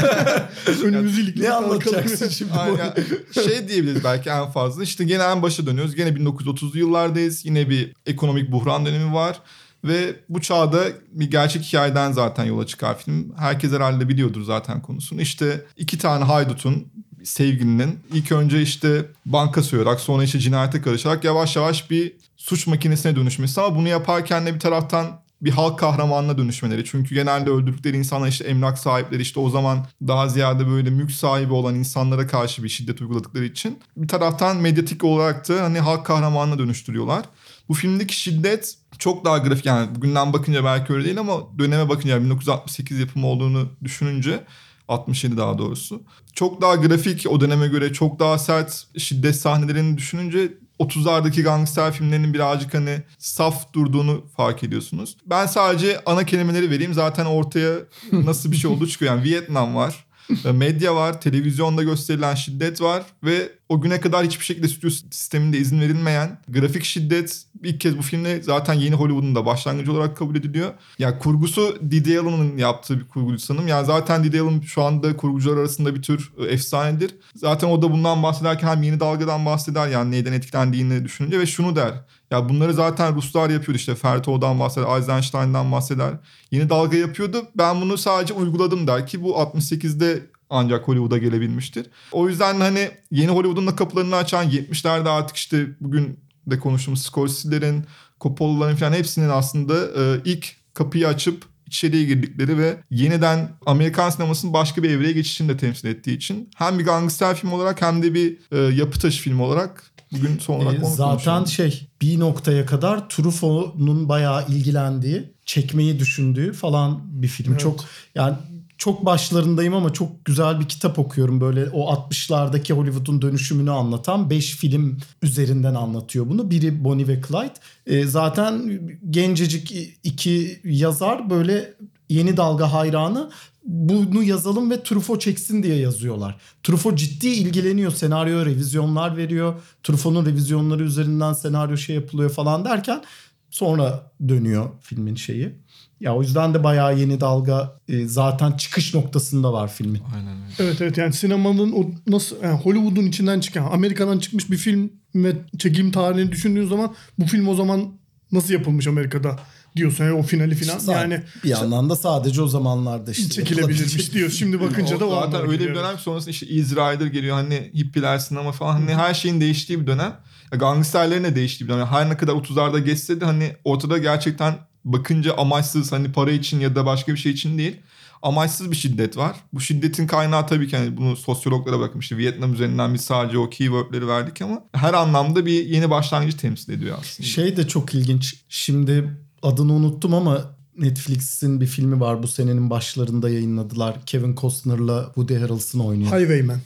[0.83, 2.53] Önümüzü ne anlatacaksın şimdi?
[2.53, 2.93] Aynen.
[3.33, 4.83] şey diyebiliriz belki en fazla.
[4.83, 5.95] İşte gene en başa dönüyoruz.
[5.95, 7.45] Gene 1930'lu yıllardayız.
[7.45, 9.41] Yine bir ekonomik buhran dönemi var.
[9.83, 13.33] Ve bu çağda bir gerçek hikayeden zaten yola çıkar film.
[13.37, 15.21] Herkes herhalde biliyordur zaten konusunu.
[15.21, 16.87] İşte iki tane haydutun
[17.25, 23.15] sevgilinin ilk önce işte banka soyarak sonra işte cinayete karışarak yavaş yavaş bir suç makinesine
[23.15, 26.85] dönüşmesi ama bunu yaparken de bir taraftan bir halk kahramanına dönüşmeleri.
[26.85, 31.53] Çünkü genelde öldürdükleri insanlar işte emlak sahipleri işte o zaman daha ziyade böyle mülk sahibi
[31.53, 36.59] olan insanlara karşı bir şiddet uyguladıkları için bir taraftan medyatik olarak da hani halk kahramanına
[36.59, 37.25] dönüştürüyorlar.
[37.69, 42.21] Bu filmdeki şiddet çok daha grafik yani bugünden bakınca belki öyle değil ama döneme bakınca
[42.21, 44.43] 1968 yapımı olduğunu düşününce
[44.87, 46.03] 67 daha doğrusu.
[46.33, 52.33] Çok daha grafik o döneme göre çok daha sert şiddet sahnelerini düşününce 30'lardaki gangster filmlerinin
[52.33, 55.17] birazcık hani saf durduğunu fark ediyorsunuz.
[55.25, 56.93] Ben sadece ana kelimeleri vereyim.
[56.93, 57.75] Zaten ortaya
[58.11, 59.15] nasıl bir şey olduğu çıkıyor.
[59.15, 60.04] Yani Vietnam var.
[60.53, 65.81] Medya var, televizyonda gösterilen şiddet var ve o güne kadar hiçbir şekilde stüdyo sisteminde izin
[65.81, 70.65] verilmeyen grafik şiddet ilk kez bu filmde zaten yeni Hollywood'un da başlangıcı olarak kabul ediliyor.
[70.65, 73.67] Ya yani kurgusu Didi Allen'ın yaptığı bir kurguydu sanırım.
[73.67, 77.15] Yani zaten Didi Allen şu anda kurgucular arasında bir tür e, efsanedir.
[77.35, 81.75] Zaten o da bundan bahsederken hem yeni dalgadan bahseder yani neyden etkilendiğini düşününce ve şunu
[81.75, 81.93] der.
[82.35, 86.13] Ya bunları zaten Ruslar yapıyordu işte Ferto'dan bahseder, Eisenstein'dan bahseder.
[86.51, 87.47] Yeni dalga yapıyordu.
[87.57, 91.85] Ben bunu sadece uyguladım der ki bu 68'de ancak Hollywood'a gelebilmiştir.
[92.11, 97.85] O yüzden hani yeni Hollywood'un da kapılarını açan 70'lerde artık işte bugün de konuştuğumuz Scorsese'lerin,
[98.21, 104.83] Coppola'ların falan hepsinin aslında e, ilk kapıyı açıp içeriye girdikleri ve yeniden Amerikan sinemasının başka
[104.83, 108.37] bir evreye geçişini de temsil ettiği için hem bir gangster film olarak hem de bir
[108.51, 114.09] e, yapı taşı film olarak bugün son olarak E, zaten şey bir noktaya kadar Truffaut'un
[114.09, 117.51] bayağı ilgilendiği, çekmeyi düşündüğü falan bir film.
[117.51, 117.61] Evet.
[117.61, 117.85] Çok
[118.15, 118.35] yani
[118.77, 121.41] çok başlarındayım ama çok güzel bir kitap okuyorum.
[121.41, 126.51] Böyle o 60'lardaki Hollywood'un dönüşümünü anlatan 5 film üzerinden anlatıyor bunu.
[126.51, 127.53] Biri Bonnie ve Clyde.
[127.85, 131.73] E, zaten gencecik iki yazar böyle
[132.09, 133.29] yeni dalga hayranı
[133.65, 136.37] bunu yazalım ve Truffaut çeksin diye yazıyorlar.
[136.63, 137.91] Truffaut ciddi ilgileniyor.
[137.91, 139.53] Senaryo revizyonlar veriyor.
[139.83, 143.01] Truffaut'un revizyonları üzerinden senaryo şey yapılıyor falan derken
[143.49, 145.55] sonra dönüyor filmin şeyi.
[145.99, 150.01] Ya o yüzden de bayağı yeni dalga e, zaten çıkış noktasında var filmin.
[150.15, 150.53] Aynen öyle.
[150.59, 155.35] Evet evet yani sinemanın o nasıl yani Hollywood'un içinden çıkan Amerika'dan çıkmış bir film ve
[155.57, 157.93] çekim tarihini düşündüğün zaman bu film o zaman
[158.31, 159.39] nasıl yapılmış Amerika'da
[159.75, 163.93] diyorsun yani o finali falan Sa- yani bir yandan da sadece o zamanlarda işte çekilebilirmiş
[163.95, 164.29] yapılabilecek- diyor.
[164.29, 168.51] Şimdi bakınca da o zaten öyle bir dönem sonrasında işte Rider geliyor hani hippiler sinema
[168.51, 170.19] falan hani her şeyin değiştiği bir dönem.
[170.51, 171.87] Ya Gangsterlerin de değiştiği bir dönem.
[171.87, 174.55] Her ne kadar 30'larda geçse de hani ortada gerçekten
[174.85, 177.75] bakınca amaçsız hani para için ya da başka bir şey için değil.
[178.21, 179.35] Amaçsız bir şiddet var.
[179.53, 182.17] Bu şiddetin kaynağı tabii ki hani bunu sosyologlara bakmıştı.
[182.17, 186.97] Vietnam üzerinden biz sadece o keywordleri verdik ama her anlamda bir yeni başlangıcı temsil ediyor
[187.01, 187.27] aslında.
[187.29, 188.35] Şey de çok ilginç.
[188.49, 190.41] Şimdi adını unuttum ama
[190.77, 193.95] Netflix'in bir filmi var bu senenin başlarında yayınladılar.
[194.05, 196.19] Kevin Costner'la Woody Harrelson oynuyor.
[196.19, 196.59] Highwayman.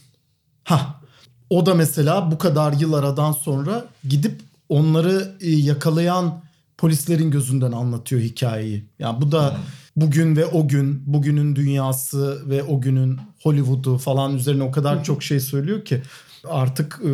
[0.63, 1.01] Ha.
[1.49, 6.41] O da mesela bu kadar yıl aradan sonra gidip onları e, yakalayan
[6.77, 8.85] polislerin gözünden anlatıyor hikayeyi.
[8.99, 9.57] Yani bu da
[9.95, 15.23] bugün ve o gün, bugünün dünyası ve o günün Hollywood'u falan üzerine o kadar çok
[15.23, 16.01] şey söylüyor ki
[16.47, 17.11] artık e,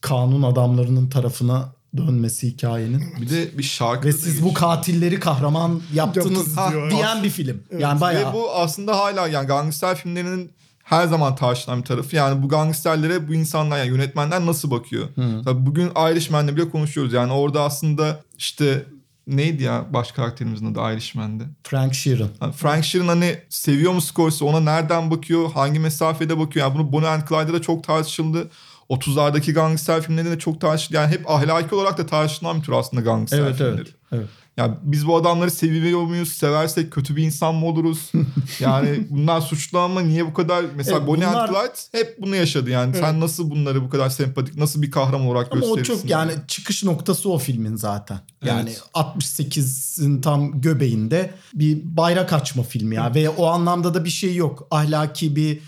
[0.00, 3.02] kanun adamlarının tarafına dönmesi hikayenin.
[3.20, 6.90] Bir de bir şarkı Ve siz bu katilleri kahraman yaptınız diyor.
[6.90, 7.62] diyen bir film.
[7.78, 10.50] Yani Ve bayağı bu aslında hala yani gangster filmlerinin
[10.84, 12.16] her zaman tartışılan bir tarafı.
[12.16, 15.08] Yani bu gangsterlere bu insanlar yani yönetmenler nasıl bakıyor?
[15.44, 17.12] Tabii bugün Irishman'le bile konuşuyoruz.
[17.12, 18.86] Yani orada aslında işte
[19.26, 21.44] neydi ya baş karakterimizin adı Irishman'de?
[21.64, 22.28] Frank Sheeran.
[22.42, 24.44] Yani Frank Sheeran hani seviyor mu Scorsese?
[24.44, 25.52] Ona nereden bakıyor?
[25.52, 26.66] Hangi mesafede bakıyor?
[26.66, 28.50] Yani bunu Bonnie and Clyde'da da çok tartışıldı.
[28.90, 30.96] 30'lardaki gangster filmlerinde de çok tartışıldı.
[30.96, 33.74] Yani hep ahlaki olarak da tartışılan bir tür aslında gangster Evet filmleri.
[33.74, 33.88] evet.
[34.12, 34.26] evet.
[34.56, 36.28] Ya biz bu adamları seviyor muyuz?
[36.32, 38.12] Seversek kötü bir insan mı oluruz?
[38.60, 42.36] yani bunlar suçlu ama niye bu kadar mesela Evet, Bonnie bunlar- and Clyde hep bunu
[42.36, 42.96] yaşadı yani.
[42.96, 46.02] Sen nasıl bunları bu kadar sempatik, nasıl bir kahraman olarak Ama o gösterirsin?
[46.02, 48.20] çok yani çıkış noktası o filmin zaten.
[48.44, 48.82] Yani Evet.
[48.94, 53.14] 68'in tam göbeğinde bir bayrak açma filmi ya.
[53.14, 54.66] Ve o anlamda da bir şey yok.
[54.70, 55.60] Ahlaki bir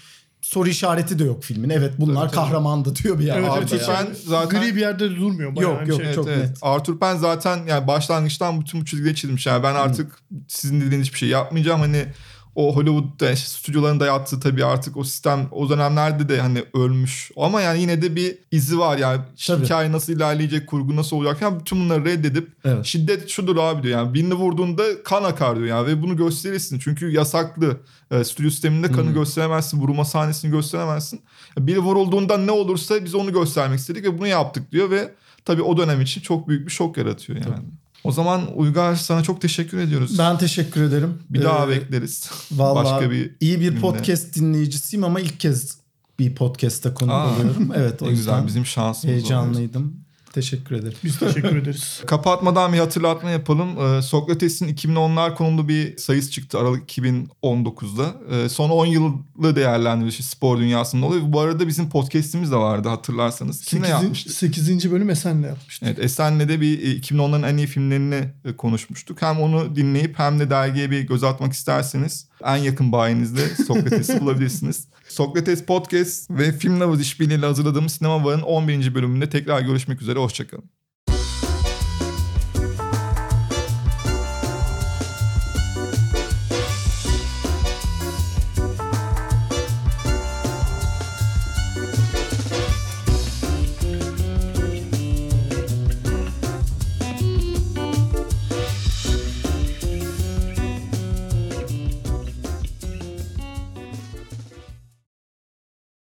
[0.42, 1.70] soru işareti de yok filmin.
[1.70, 2.34] Evet bunlar tabii.
[2.36, 3.58] kahramandı diyor bir Evet, yandan.
[3.58, 5.56] evet, Penn yani zaten- gri bir yerde de durmuyor.
[5.56, 6.38] Bayağı Yok, yok, şey- Evet, çok evet.
[6.48, 6.58] net.
[6.62, 9.46] Arthur Penn zaten yani başlangıçtan bütün bu çizgileri çizmiş.
[9.46, 10.18] Yani ben artık
[10.48, 11.80] sizin dediğiniz hiçbir şey yapmayacağım.
[11.80, 12.06] Hani
[12.54, 17.30] o Hollywood'da işte stüdyoların dayattığı tabii artık o sistem o dönemlerde de hani ölmüş.
[17.36, 19.20] Ama yani yine de bir izi var yani.
[19.46, 19.64] Tabii.
[19.64, 21.42] Hikaye nasıl ilerleyecek, kurgu nasıl olacak.
[21.42, 22.86] Yani bütün bunları reddedip Evet.
[22.86, 23.98] şiddet şudur abi diyor.
[23.98, 25.86] Yani birini vurduğunda kan akar diyor yani.
[25.86, 26.78] Ve bunu gösterirsin.
[26.78, 27.80] Çünkü yasaklı.
[28.10, 29.80] E, stüdyo sisteminde kanı gösteremezsin.
[29.80, 31.20] Vurma sahnesini gösteremezsin.
[31.58, 35.76] Biri vurulduğunda ne olursa biz onu göstermek istedik ve bunu yaptık diyor ve tabii o
[35.76, 37.64] dönem için çok büyük bir şok yaratıyor yani.
[38.04, 40.18] O zaman Uygar sana çok teşekkür ediyoruz.
[40.18, 41.14] Ben teşekkür ederim.
[41.30, 42.30] bir daha Ee, bekleriz.
[42.52, 43.80] Vallahi Başka bir iyi bir filmde.
[43.80, 45.78] podcast dinleyicisiyim ama ilk kez
[46.18, 47.72] bir podcast'ta konuk Aa, oluyorum.
[47.74, 49.12] Evet o yüzden güzel bizim şansımız oldu.
[49.12, 50.01] heyecanlıydım.
[50.32, 50.98] Teşekkür ederim.
[51.04, 52.02] Biz teşekkür ederiz.
[52.06, 53.68] Kapatmadan bir hatırlatma yapalım.
[53.78, 58.14] Ee, Sokrates'in 2010'lar konulu bir sayısı çıktı Aralık 2019'da.
[58.30, 61.22] Ee, son 10 yılı değerlendirilmiş spor dünyasında oluyor.
[61.26, 63.64] Bu arada bizim podcast'imiz de vardı hatırlarsanız.
[63.64, 64.02] Kimle 8.
[64.02, 64.32] yapmıştık?
[64.32, 64.90] 8.
[64.92, 65.88] bölüm Esen'le yapmıştık.
[65.88, 69.22] Evet Esen'le de bir e, 2010'ların en iyi filmlerini e, konuşmuştuk.
[69.22, 74.88] Hem onu dinleyip hem de dergiye bir göz atmak isterseniz en yakın bayinizde Sokrates'i bulabilirsiniz.
[75.08, 78.94] Sokrates Podcast ve Film Lovers işbirliğiyle hazırladığımız Sinema Var'ın 11.
[78.94, 80.18] bölümünde tekrar görüşmek üzere.
[80.18, 80.81] Hoşçakalın.